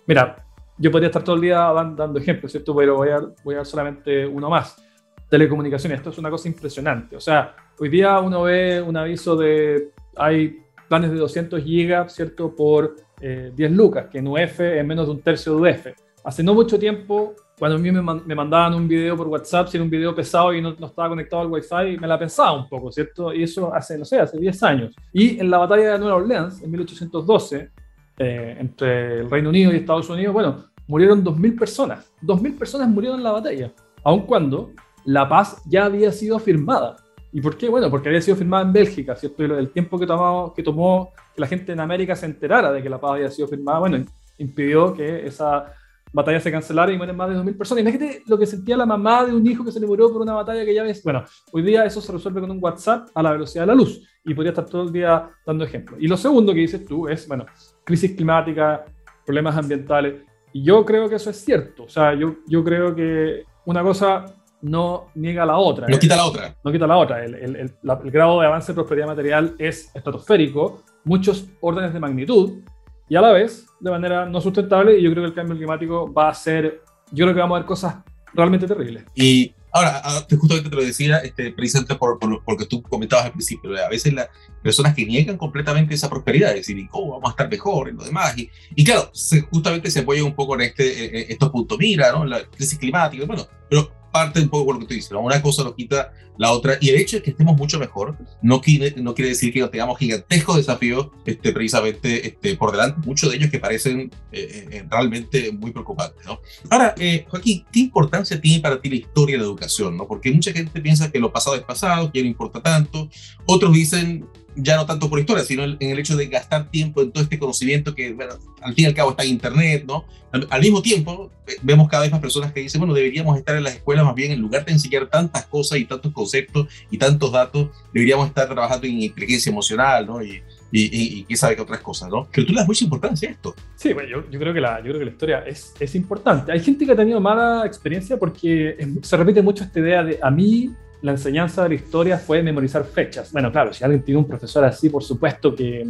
[0.06, 0.46] mira,
[0.78, 2.74] yo podría estar todo el día dando ejemplos, ¿cierto?
[2.74, 4.82] Pero voy a, voy a dar solamente uno más.
[5.28, 7.16] Telecomunicaciones, esto es una cosa impresionante.
[7.16, 12.54] O sea, hoy día uno ve un aviso de, hay planes de 200 gigas, ¿cierto?
[12.54, 15.86] Por eh, 10 lucas, que en UF es menos de un tercio de UF.
[16.24, 19.76] Hace no mucho tiempo, cuando a mí me, me mandaban un video por WhatsApp, si
[19.76, 22.68] era un video pesado y no, no, estaba conectado al Wi-Fi, me la pensaba un
[22.68, 23.32] poco, ¿cierto?
[23.32, 24.94] Y eso hace, no sé, hace 10 años.
[25.12, 27.70] Y en la batalla de Nueva Orleans, en 1812,
[28.18, 32.10] eh, entre el Reino Unido y Estados Unidos, bueno, murieron 2.000 personas.
[32.22, 33.72] 2.000 personas murieron en la batalla,
[34.02, 34.72] aun cuando
[35.04, 36.96] la paz ya había sido firmada.
[37.32, 37.68] ¿Y por qué?
[37.68, 39.44] Bueno, porque había sido firmada en Bélgica, ¿cierto?
[39.44, 42.82] Y el tiempo que tomó, que tomó que la gente en América se enterara de
[42.82, 44.04] que la paz había sido firmada, bueno,
[44.38, 45.72] impidió que esa
[46.12, 47.82] batalla se cancelara y mueren más de 2.000 personas.
[47.82, 50.32] Imagínate lo que sentía la mamá de un hijo que se le murió por una
[50.32, 51.02] batalla que ya ves.
[51.02, 54.00] Bueno, hoy día eso se resuelve con un WhatsApp a la velocidad de la luz
[54.24, 56.00] y podría estar todo el día dando ejemplos.
[56.00, 57.44] Y lo segundo que dices tú es, bueno,
[57.84, 58.84] crisis climática,
[59.26, 60.22] problemas ambientales.
[60.52, 61.84] Y yo creo que eso es cierto.
[61.84, 64.24] O sea, yo, yo creo que una cosa
[64.62, 65.86] no niega la otra.
[65.88, 66.56] No quita la otra.
[66.64, 67.24] No quita la otra.
[67.24, 71.92] El, el, el, la, el, grado de avance de prosperidad material es estratosférico, muchos órdenes
[71.92, 72.60] de magnitud,
[73.08, 74.98] y a la vez de manera no sustentable.
[74.98, 77.60] Y yo creo que el cambio climático va a ser, yo creo que vamos a
[77.60, 77.96] ver cosas
[78.34, 79.04] realmente terribles.
[79.14, 80.02] Y ahora,
[80.38, 84.12] justamente te lo decía, este, precisamente por, por, porque tú comentabas al principio, a veces
[84.12, 84.28] las
[84.62, 88.04] personas que niegan completamente esa prosperidad, es decir, ¿cómo vamos a estar mejor en lo
[88.04, 88.36] demás?
[88.36, 92.24] Y, y claro, se, justamente se apoya un poco en este, estos puntos mira, ¿no?
[92.24, 95.20] La crisis climática, bueno, pero parte un poco por lo que tú dices, ¿no?
[95.20, 98.60] una cosa no quita la otra, y el hecho de que estemos mucho mejor no
[98.60, 103.30] quiere, no quiere decir que no tengamos gigantescos desafíos este, precisamente este, por delante, muchos
[103.30, 106.24] de ellos que parecen eh, eh, realmente muy preocupantes.
[106.26, 106.40] ¿no?
[106.68, 109.96] Ahora, eh, Joaquín, ¿qué importancia tiene para ti la historia de la educación?
[109.96, 110.06] ¿no?
[110.06, 113.08] Porque mucha gente piensa que lo pasado es pasado, que no importa tanto,
[113.46, 114.26] otros dicen
[114.56, 117.38] ya no tanto por historia, sino en el hecho de gastar tiempo en todo este
[117.38, 120.04] conocimiento que, bueno, al fin y al cabo está en Internet, ¿no?
[120.32, 121.30] Al, al, mismo tiempo,
[121.62, 124.32] vemos cada vez más personas que dicen, bueno, deberíamos estar en las escuelas más bien,
[124.32, 128.86] en lugar de enseñar tantas cosas y tantos conceptos y tantos datos, deberíamos estar trabajando
[128.86, 130.22] en inteligencia emocional, ¿no?
[130.22, 130.42] Y,
[130.72, 132.28] y, quién sabe qué otras cosas, ¿no?
[132.32, 133.54] Pero tú le das mucha importancia a esto.
[133.76, 136.52] Sí, bueno, yo, yo, creo que la, yo creo que la historia es, es importante.
[136.52, 140.30] Hay gente que ha tenido mala experiencia porque se repite mucho esta idea de a
[140.30, 140.74] mí
[141.06, 143.32] la enseñanza de la historia fue memorizar fechas.
[143.32, 145.86] Bueno, claro, si alguien tiene un profesor así, por supuesto que,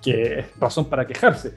[0.00, 1.52] que es razón para quejarse.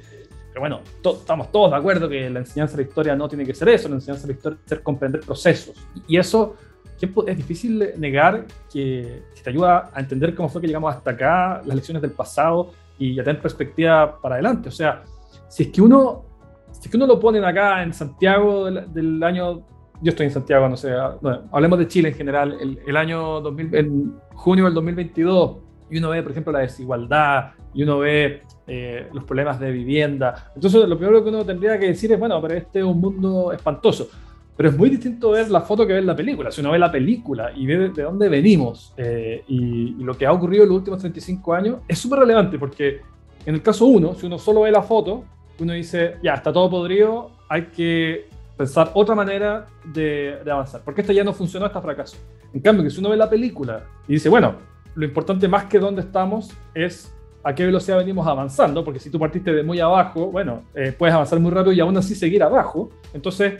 [0.50, 3.46] Pero bueno, to estamos todos de acuerdo que la enseñanza de la historia no tiene
[3.46, 5.74] que ser eso, la enseñanza de la historia es comprender procesos.
[6.06, 6.56] Y eso
[7.00, 11.62] es difícil negar que, que te ayuda a entender cómo fue que llegamos hasta acá,
[11.64, 14.68] las lecciones del pasado y a tener perspectiva para adelante.
[14.68, 15.06] O sea,
[15.48, 16.26] si es que uno,
[16.74, 19.64] si es que uno lo ponen acá en Santiago del, del año
[20.02, 23.42] yo estoy en Santiago, no sé, bueno, hablemos de Chile en general, el, el, año
[23.42, 25.58] 2000, en junio del 2022,
[25.90, 30.52] y uno ve, por ejemplo, la desigualdad, y uno ve eh, los problemas de vivienda.
[30.56, 33.52] Entonces, lo primero que uno tendría que decir es, bueno, pero este es un mundo
[33.52, 34.10] espantoso.
[34.56, 36.50] Pero es muy distinto ver la foto que ver la película.
[36.52, 40.26] Si uno ve la película y ve de dónde venimos eh, y, y, lo que
[40.26, 43.02] ha ocurrido en los últimos 35 años, es súper relevante porque
[43.46, 45.24] en el caso uno, si uno solo ve la foto,
[45.60, 51.02] uno dice, ya, está todo podrido, hay que pensar otra manera de, de, avanzar, porque
[51.02, 52.18] esto ya no funcionó, esta fracaso.
[52.54, 54.56] En cambio, que si uno ve la película y dice, bueno,
[54.96, 59.20] lo importante más que dónde estamos es a qué velocidad venimos avanzando, porque si tú
[59.20, 62.90] partiste de muy abajo, bueno, eh, puedes avanzar muy rápido y aún así seguir abajo.
[63.14, 63.54] Entonces,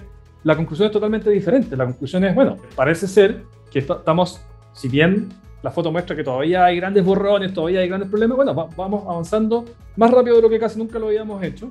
[0.44, 1.78] la conclusión es totalmente diferente.
[1.78, 4.42] La conclusión es, bueno, parece ser que estamos,
[4.74, 5.30] si bien
[5.62, 9.04] la foto muestra que todavía hay grandes borrones, todavía hay grandes problemas, bueno, va, vamos
[9.08, 9.64] avanzando
[9.96, 11.70] más rápido de lo que casi nunca lo habíamos hecho.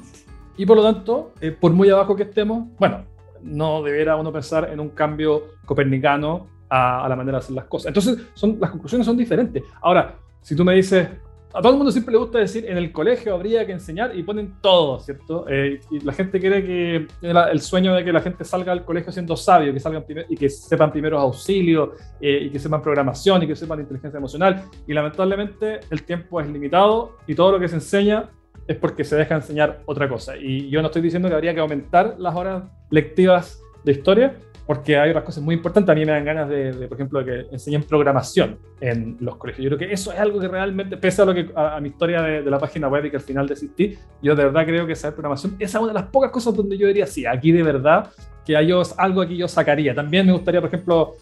[0.56, 3.04] Y por lo tanto, eh, por muy abajo que estemos, bueno,
[3.46, 7.66] no debiera uno pensar en un cambio copernicano a, a, la manera de hacer las
[7.66, 7.88] cosas.
[7.88, 9.62] Entonces, son, las conclusiones son diferentes.
[9.80, 11.08] Ahora, si tú me dices,
[11.56, 14.22] a todo el mundo siempre le gusta decir, en el colegio habría que enseñar y
[14.22, 15.46] ponen todo, ¿cierto?
[15.48, 19.10] Eh, y la gente cree que el, sueño de que la gente salga al colegio
[19.10, 23.42] siendo sabio, que salgan primer, y que sepan primeros auxilios, eh, y que sepan programación,
[23.42, 24.64] y que sepan inteligencia emocional.
[24.86, 28.28] Y lamentablemente el tiempo es limitado y todo lo que se enseña
[28.66, 30.36] es porque se deja enseñar otra cosa.
[30.36, 34.98] Y yo no estoy diciendo que habría que aumentar las horas lectivas de historia, porque
[34.98, 35.90] hay otras cosas muy importantes.
[35.90, 39.62] A mí me dan ganas de, por ejemplo, que enseñen programación en los colegios.
[39.64, 42.20] Yo creo que eso es algo que realmente, pese a, lo que, a, mi historia
[42.20, 45.14] de, la página web y que al final desistí, yo de verdad creo que saber
[45.14, 48.10] programación es una de las pocas cosas donde yo diría, sí, aquí de verdad
[48.44, 49.94] que hay algo aquí yo sacaría.
[49.94, 51.16] También me gustaría, por ejemplo,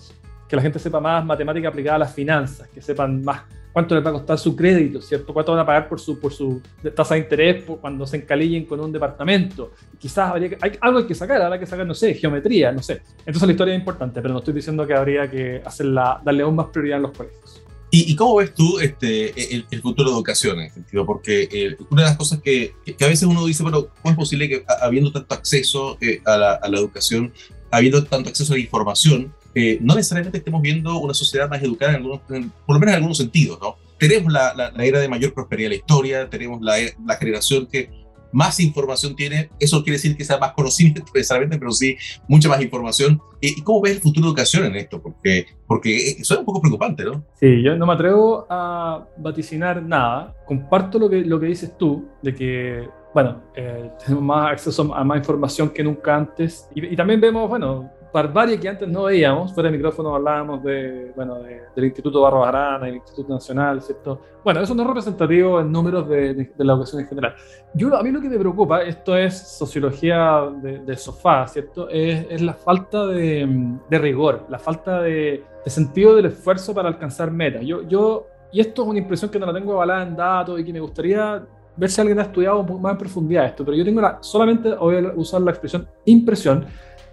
[0.48, 3.42] que la gente sepa más matemática aplicada a las finanzas, que sepan más
[3.74, 5.34] cuánto les va a costar su crédito, ¿cierto?
[5.34, 6.62] Cuánto van a pagar por su, por su
[6.94, 9.72] tasa de interés cuando se encalillen con un departamento.
[9.98, 12.80] Quizás habría que, hay, algo hay que sacar, habrá que sacar, no sé, geometría, no
[12.80, 13.02] sé.
[13.26, 16.54] Entonces la historia es importante, pero no estoy diciendo que habría que hacerla, darle aún
[16.54, 17.62] más prioridad en los colegios.
[17.90, 21.06] ¿Y, cómo ves tú este, el, futuro de educación en sentido?
[21.06, 24.16] Porque eh, una de las cosas que, que, a veces uno dice, bueno, ¿cómo es
[24.16, 27.32] posible que habiendo tanto acceso eh, a, la, a la educación,
[27.70, 31.92] habiendo tanto acceso a la información, eh, no necesariamente estemos viendo una sociedad más educada,
[31.92, 33.76] en algunos, por lo menos en algunos sentidos, ¿no?
[33.98, 36.74] Tenemos la, la, era de mayor prosperidad de la historia, tenemos la,
[37.06, 37.88] la, generación que
[38.32, 42.60] más información tiene, eso quiere decir que sea más conocimiento necesariamente, pero sí mucha más
[42.60, 43.20] información.
[43.40, 45.00] ¿Y cómo ves el futuro de educación en esto?
[45.00, 47.24] Porque, porque eso es un poco preocupante, ¿no?
[47.38, 50.34] Sí, yo no me atrevo a vaticinar nada.
[50.46, 55.04] Comparto lo que, lo que dices tú, de que bueno, eh, tenemos más acceso a
[55.04, 56.68] más información que nunca antes.
[56.74, 59.52] Y, y, también vemos, bueno, barbarie que antes no veíamos.
[59.52, 64.20] Fuera de micrófono hablábamos de, bueno, del Instituto Barro Barana, del Instituto Nacional, ¿cierto?
[64.44, 67.34] Bueno, eso no es representativo en números de, de, la educación en general.
[67.74, 71.88] Yo, a mí lo que me preocupa, esto es sociología de, sofá, ¿cierto?
[71.88, 77.64] Es, es la falta de, rigor, la falta de, sentido del esfuerzo para alcanzar metas.
[77.66, 80.64] Yo, yo, y esto es una impresión que no la tengo avalada en datos y
[80.64, 81.44] que me gustaría
[81.76, 85.04] ver si alguien ha estudiado más en profundidad esto, pero yo tengo la, solamente voy
[85.04, 86.64] a usar la expresión impresión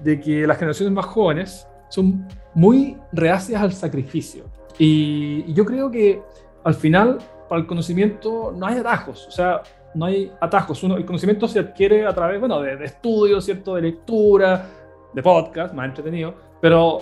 [0.03, 4.45] de que las generaciones más jóvenes son muy reacias al sacrificio.
[4.77, 6.21] Y, yo creo que
[6.63, 9.27] al final, para el conocimiento, no hay atajos.
[9.27, 9.61] O sea,
[9.93, 10.83] no hay atajos.
[10.83, 13.75] Uno, el conocimiento se adquiere a través, bueno, de, estudios, ¿cierto?
[13.75, 14.65] De lectura,
[15.13, 16.99] de podcast, más entretenido, pero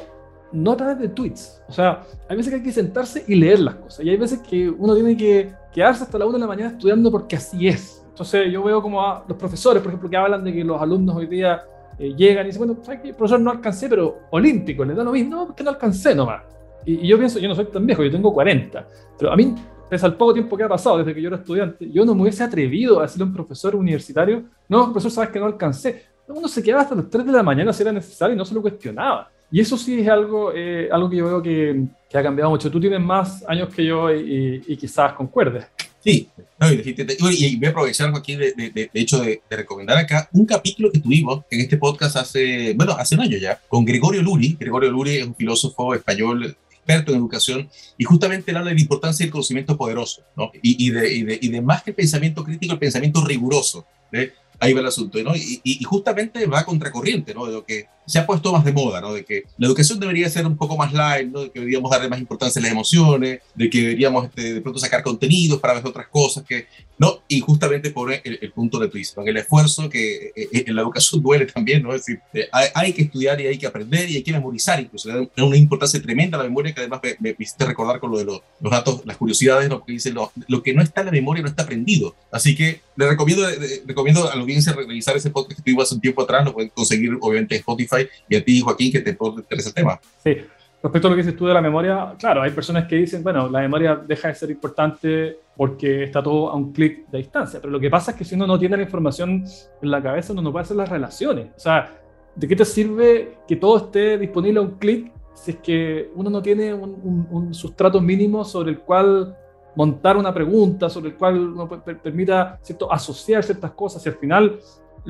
[0.51, 1.61] no a través de tweets.
[1.67, 4.05] O sea, hay veces que hay que sentarse y leer las cosas.
[4.05, 7.11] Y hay veces que uno tiene que quedarse hasta la una de la mañana estudiando
[7.11, 8.03] porque así es.
[8.09, 11.15] Entonces yo veo como a los profesores, por ejemplo, que hablan de que los alumnos
[11.15, 11.63] hoy día
[11.99, 13.13] eh, llegan y dicen, bueno, ¿sabes qué?
[13.13, 16.43] Profesor, no alcancé, pero olímpico, le da lo mismo, no, que no alcancé nomás.
[16.85, 19.53] Y, y, yo pienso, yo no soy tan viejo, yo tengo 40, pero a mí,
[19.89, 22.21] pese al poco tiempo que ha pasado desde que yo era estudiante, yo no me
[22.21, 26.05] hubiese atrevido a decirle a un profesor universitario, no, profesor, sabes que no alcancé.
[26.27, 28.53] Uno se quedaba hasta las 3 de la mañana si era necesario y no se
[28.53, 29.29] lo cuestionaba.
[29.51, 32.69] Y eso sí es algo, eh, algo que yo veo que, que, ha cambiado mucho.
[32.69, 35.65] Tú tienes más años que yo y, y quizás concuerdes.
[36.09, 36.27] Sí,
[36.59, 40.47] no, y, y, voy a aprovechar aquí, de, de, de hecho, de, recomendar acá un
[40.47, 44.57] capítulo que tuvimos en este podcast hace, bueno, hace un año ya, con Gregorio Luri.
[44.59, 48.81] Gregorio Luri es un filósofo español experto en educación y justamente él habla de la
[48.81, 50.51] importancia del conocimiento poderoso, ¿no?
[50.63, 53.85] Y, y, de, y, de, y de más que el pensamiento crítico, el pensamiento riguroso.
[54.11, 54.33] ¿eh?
[54.59, 55.33] Ahí va el asunto, ¿no?
[55.35, 57.45] Y, justamente va a contracorriente, ¿no?
[57.45, 59.13] De lo que se ha puesto más de moda, ¿no?
[59.13, 61.41] De que la educación debería ser un poco más light, ¿no?
[61.41, 64.79] De que deberíamos darle más importancia a las emociones, de que deberíamos este, de pronto
[64.79, 66.65] sacar contenidos para ver otras cosas que,
[66.97, 67.21] ¿no?
[67.27, 71.21] Y justamente pone el, punto de tu el esfuerzo que eh, eh, en la educación
[71.23, 71.93] duele también, ¿no?
[71.93, 75.09] Es decir, eh, hay, que estudiar y hay que aprender y hay que memorizar, incluso,
[75.09, 78.41] es una importancia tremenda la memoria que además me, hiciste recordar con lo de los,
[78.59, 81.49] datos, las curiosidades, lo que dice, lo, lo, que no está en la memoria no
[81.49, 82.15] está aprendido.
[82.31, 83.47] Así que le recomiendo,
[83.85, 86.69] recomiendo a la audiencia revisar ese podcast que tuvimos hace un tiempo atrás, lo pueden
[86.69, 89.99] conseguir obviamente en Spotify y a ti, Joaquín, que te interesa el tema.
[90.23, 90.37] Sí,
[90.81, 93.49] respecto a lo que dices tú de la memoria, claro, hay personas que dicen, bueno,
[93.49, 97.71] la memoria deja de ser importante porque está todo a un clic de distancia, pero
[97.71, 99.43] lo que pasa es que si uno no tiene la información
[99.81, 101.47] en la cabeza, uno no puede hacer las relaciones.
[101.55, 101.99] O sea,
[102.35, 106.29] ¿de qué te sirve que todo esté disponible a un clic si es que uno
[106.29, 109.35] no tiene un, sustrato mínimo sobre el cual
[109.75, 111.69] montar una pregunta, sobre el cual uno
[112.03, 112.91] permita ¿cierto?
[112.91, 114.59] asociar ciertas cosas y al final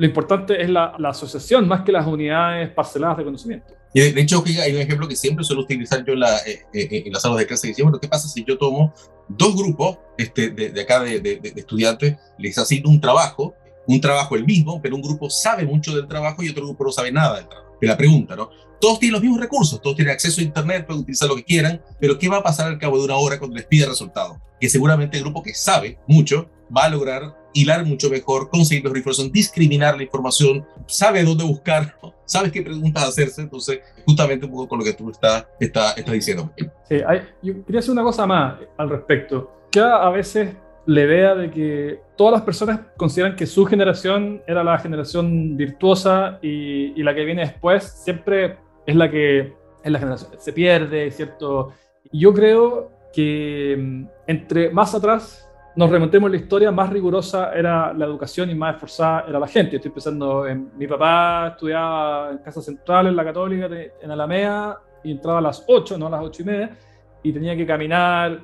[0.00, 3.74] lo importante es la, asociación más que las unidades parceladas de conocimiento.
[3.92, 6.88] Y de, hecho, hay un ejemplo que siempre suelo utilizar yo en, la, eh, eh,
[6.90, 8.94] eh, en las salas de clase, que bueno, ¿qué pasa si yo tomo
[9.28, 13.54] dos grupos este, de, acá de, estudiantes, les asigno un trabajo,
[13.86, 16.92] un trabajo el mismo, pero un grupo sabe mucho del trabajo y otro grupo no
[16.92, 17.76] sabe nada del trabajo?
[17.78, 18.48] De la pregunta, ¿no?
[18.80, 21.82] Todos tienen los mismos recursos, todos tienen acceso a Internet, pueden utilizar lo que quieran,
[22.00, 24.38] pero ¿qué va a pasar al cabo de una hora cuando les pide resultados?
[24.58, 28.92] Que seguramente el grupo que sabe mucho va a lograr hilar mucho mejor, conseguir los
[28.92, 34.68] refuerzos, discriminar la información, sabe dónde buscar, sabes qué preguntas hacerse, entonces justamente un poco
[34.68, 36.50] con lo que tú estás, está, está diciendo.
[36.88, 40.54] Sí, hay, yo quería hacer una cosa más al respecto, que a veces
[40.86, 46.38] la idea de que todas las personas consideran que su generación era la generación virtuosa
[46.40, 48.56] y, y la que viene después siempre
[48.90, 51.72] es la que es la generación, se pierde, ¿cierto?
[52.12, 58.04] Yo creo que mm, entre más atrás nos remontemos la historia, más rigurosa era la
[58.04, 59.76] educación y más esforzada era la gente.
[59.76, 63.68] Estoy pensando en mi papá estudiaba en Casa Central, en la Católica,
[64.02, 66.76] en Alameda, y entraba a las 8, no a las 8 y media,
[67.22, 68.40] y tenía que caminar,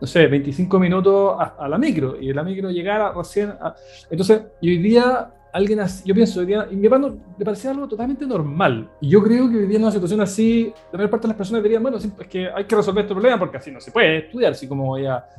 [0.00, 3.52] no sé, 25 minutos a, la micro, y la micro llegara recién.
[4.10, 8.26] Entonces, y hoy día alguien así, yo pienso, día, y mi le parecía algo totalmente
[8.26, 8.88] normal.
[9.00, 11.62] Y yo creo que viviendo en una situación así, la mayor parte de las personas
[11.62, 14.52] dirían, bueno, es que hay que resolver este problema porque así no se puede estudiar,
[14.52, 14.96] así como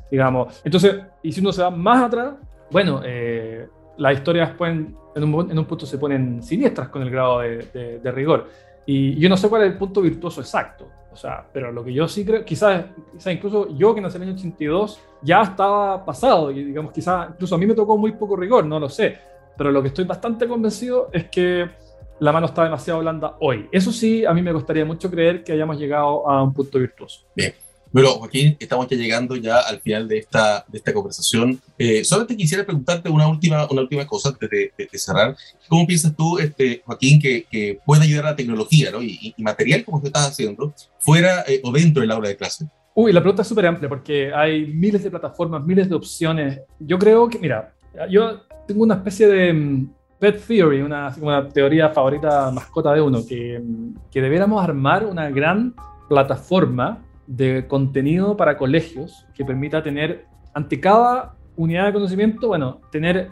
[0.09, 0.61] digamos.
[0.63, 2.33] Entonces, y si uno se va más atrás,
[2.71, 7.09] bueno, eh, las historias pueden, en un, en un, punto se ponen siniestras con el
[7.09, 8.47] grado de, de, rigor.
[8.85, 10.87] Y yo no sé cuál es el punto virtuoso exacto.
[11.11, 14.23] O sea, pero lo que yo sí creo, quizás, quizás incluso yo que nací en
[14.23, 18.13] el año 82 ya estaba pasado y digamos quizás incluso a mí me tocó muy
[18.13, 19.17] poco rigor, no lo sé
[19.57, 21.69] pero lo que estoy bastante convencido es que
[22.19, 23.67] la mano está demasiado blanda hoy.
[23.71, 27.21] Eso sí, a mí me gustaría mucho creer que hayamos llegado a un punto virtuoso.
[27.35, 27.53] Bien.
[27.93, 31.59] Bueno, Joaquín, estamos ya llegando ya al final de esta, de esta conversación.
[31.77, 35.35] Eh, solamente quisiera preguntarte una última, una última cosa antes de, cerrar.
[35.67, 39.01] ¿Cómo piensas tú, este, Joaquín, que, que puede ayudar a la tecnología ¿no?
[39.01, 42.65] y, material como tú estás haciendo fuera eh, o dentro del aula de clase?
[42.93, 46.59] Uy, la pregunta es súper amplia porque hay miles de plataformas, miles de opciones.
[46.79, 47.73] Yo creo que, mira,
[48.09, 51.13] yo tengo una especie de mm, pet theory, una,
[51.53, 55.73] teoría favorita mascota de uno, que, mm, que debiéramos armar una gran
[56.07, 63.29] plataforma de contenido para colegios que permita tener ante cada unidad de conocimiento, bueno, tener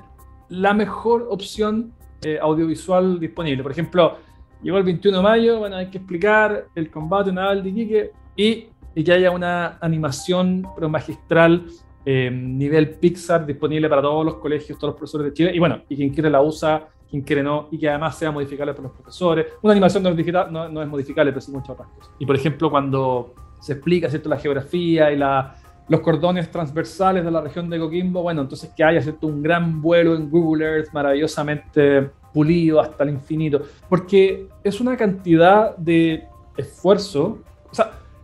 [0.50, 3.64] la mejor opción eh, audiovisual disponible.
[3.64, 4.18] Por ejemplo,
[4.62, 8.68] llegó el 21 de mayo, bueno, hay que explicar el combate naval de Iquique y,
[8.96, 11.66] y que haya una animación pero magistral
[12.06, 15.52] eh, nivel Pixar disponible para todos los colegios, todos los profesores de Chile.
[15.54, 18.74] Y bueno, y quien quiere la usa, quien quiere no, y que además sea modificable
[18.74, 19.48] por los profesores.
[19.62, 22.14] Una animación no es, digital, no, es modificable, pero sí muchas otras cosas.
[22.20, 24.30] Y por ejemplo, cuando se explica ¿cierto?
[24.30, 25.56] la geografía y la,
[25.90, 29.28] los cordones transversales de la región de Coquimbo, bueno, entonces que haya ¿cierto?
[29.28, 35.76] un gran vuelo en Google Earth maravillosamente pulido hasta el infinito, porque es una cantidad
[35.78, 37.40] de esfuerzo,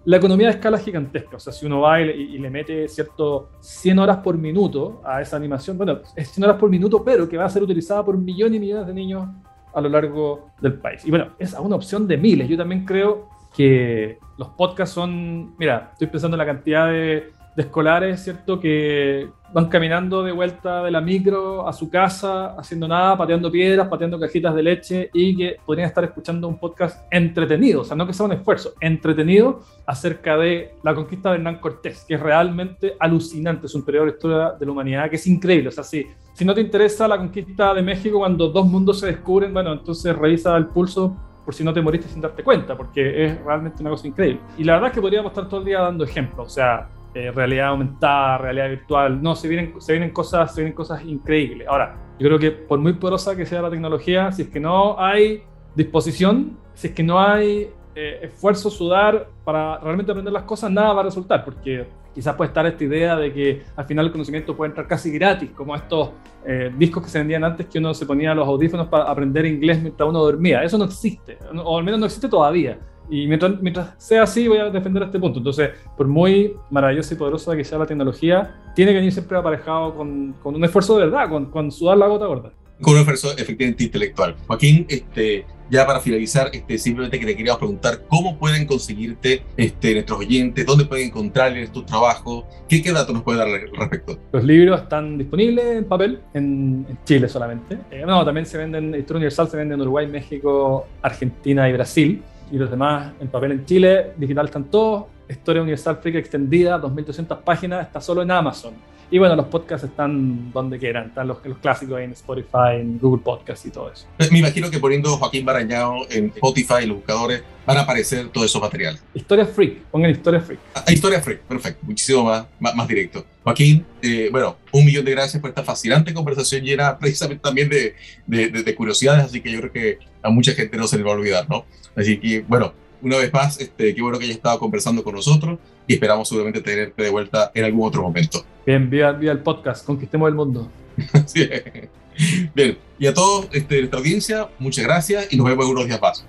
[0.05, 1.37] la economía de escala es gigantesca.
[1.37, 5.35] O sea, si uno va y, le mete, cierto, 100 horas por minuto a esa
[5.35, 8.57] animación, bueno, es 100 horas por minuto, pero que va a ser utilizada por millones
[8.57, 9.27] y millones de niños
[9.73, 11.03] a lo largo del país.
[11.05, 12.47] Y bueno, es una opción de miles.
[12.47, 17.63] Yo también creo que los podcasts son, mira, estoy pensando en la cantidad de de
[17.63, 18.59] escolares, ¿cierto?
[18.59, 23.87] Que van caminando de vuelta de la micro a su casa, haciendo nada, pateando piedras,
[23.87, 28.05] pateando cajitas de leche y que podrían estar escuchando un podcast entretenido, o sea, no
[28.05, 32.95] que sea un esfuerzo, entretenido acerca de la conquista de Hernán Cortés, que es realmente
[32.99, 36.05] alucinante, es un periodo de historia de la humanidad que es increíble, o sea, si,
[36.33, 40.13] si no te interesa la conquista de México cuando dos mundos se descubren, bueno, entonces
[40.17, 43.91] revisa el pulso por si no te moriste sin darte cuenta, porque es realmente una
[43.91, 44.41] cosa increíble.
[44.57, 47.31] Y la verdad es que podríamos estar todo el día dando ejemplos, o sea, eh,
[47.31, 49.23] realidad aumentada, realidad virtual.
[49.23, 51.65] No, se vienen, se vienen cosas, se vienen cosas increíbles.
[51.65, 54.99] Ahora, yo creo que por muy poderosa que sea la tecnología, si es que no
[54.99, 55.43] hay
[55.75, 60.91] disposición, si es que no hay eh, esfuerzo, sudar para realmente aprender las cosas, nada
[60.91, 64.53] va a resultar, porque quizás puede estar esta idea de que al final el conocimiento
[64.53, 66.09] puede entrar casi gratis, como estos
[66.45, 69.81] eh, discos que se vendían antes que uno se ponía los audífonos para aprender inglés
[69.81, 70.63] mientras uno dormía.
[70.63, 72.77] Eso no existe, o al menos no existe todavía.
[73.09, 75.39] Y mientras, mientras, sea así, voy a defender este punto.
[75.39, 79.95] Entonces, por muy maravillosa y poderosa que sea la tecnología, tiene que venir siempre aparejado
[79.95, 82.51] con, con un esfuerzo de verdad, con, con, sudar la gota gorda.
[82.81, 84.35] Con un esfuerzo efectivamente intelectual.
[84.47, 89.93] Joaquín, este, ya para finalizar, este, simplemente que te queríamos preguntar cómo pueden conseguirte este,
[89.93, 94.19] nuestros oyentes, dónde pueden encontrar estos trabajos, qué, qué datos nos pueden dar al respecto.
[94.33, 97.77] Los libros están disponibles en papel, en, Chile solamente.
[97.91, 102.23] Eh, no, también se venden, Historia Universal se vende en Uruguay, México, Argentina y Brasil
[102.51, 105.05] y los demás en papel en Chile, digital están todos.
[105.27, 108.73] Historia Universal Freak extendida, 2.200 páginas, está solo en Amazon.
[109.11, 113.21] Y bueno, los podcasts están donde quieran, están los, los clásicos en Spotify, en Google
[113.23, 114.07] Podcasts y todo eso.
[114.31, 118.47] Me imagino que poniendo Joaquín Barañao en Spotify y los buscadores van a aparecer todos
[118.47, 119.03] esos materiales.
[119.13, 120.59] Historia Freak, pongan Historia Freak.
[120.73, 123.25] Ah, Historia Freak, perfecto, muchísimo más, más, directo.
[123.43, 127.95] Joaquín, eh, bueno, un millón de gracias por esta fascinante conversación llena precisamente también de,
[128.25, 131.11] de, de, curiosidades, así que yo creo que a mucha gente no se le va
[131.11, 131.65] a olvidar, ¿no?
[131.95, 135.59] Así que, bueno, una vez más, este, qué bueno que hayas estado conversando con nosotros
[135.87, 138.45] y esperamos seguramente tenerte de vuelta en algún otro momento.
[138.65, 140.69] Bien, vía, vía el podcast, conquistemos el mundo.
[142.55, 146.01] Bien, y a todos este, nuestra audiencia, muchas gracias y nos vemos en unos días
[146.01, 146.25] más.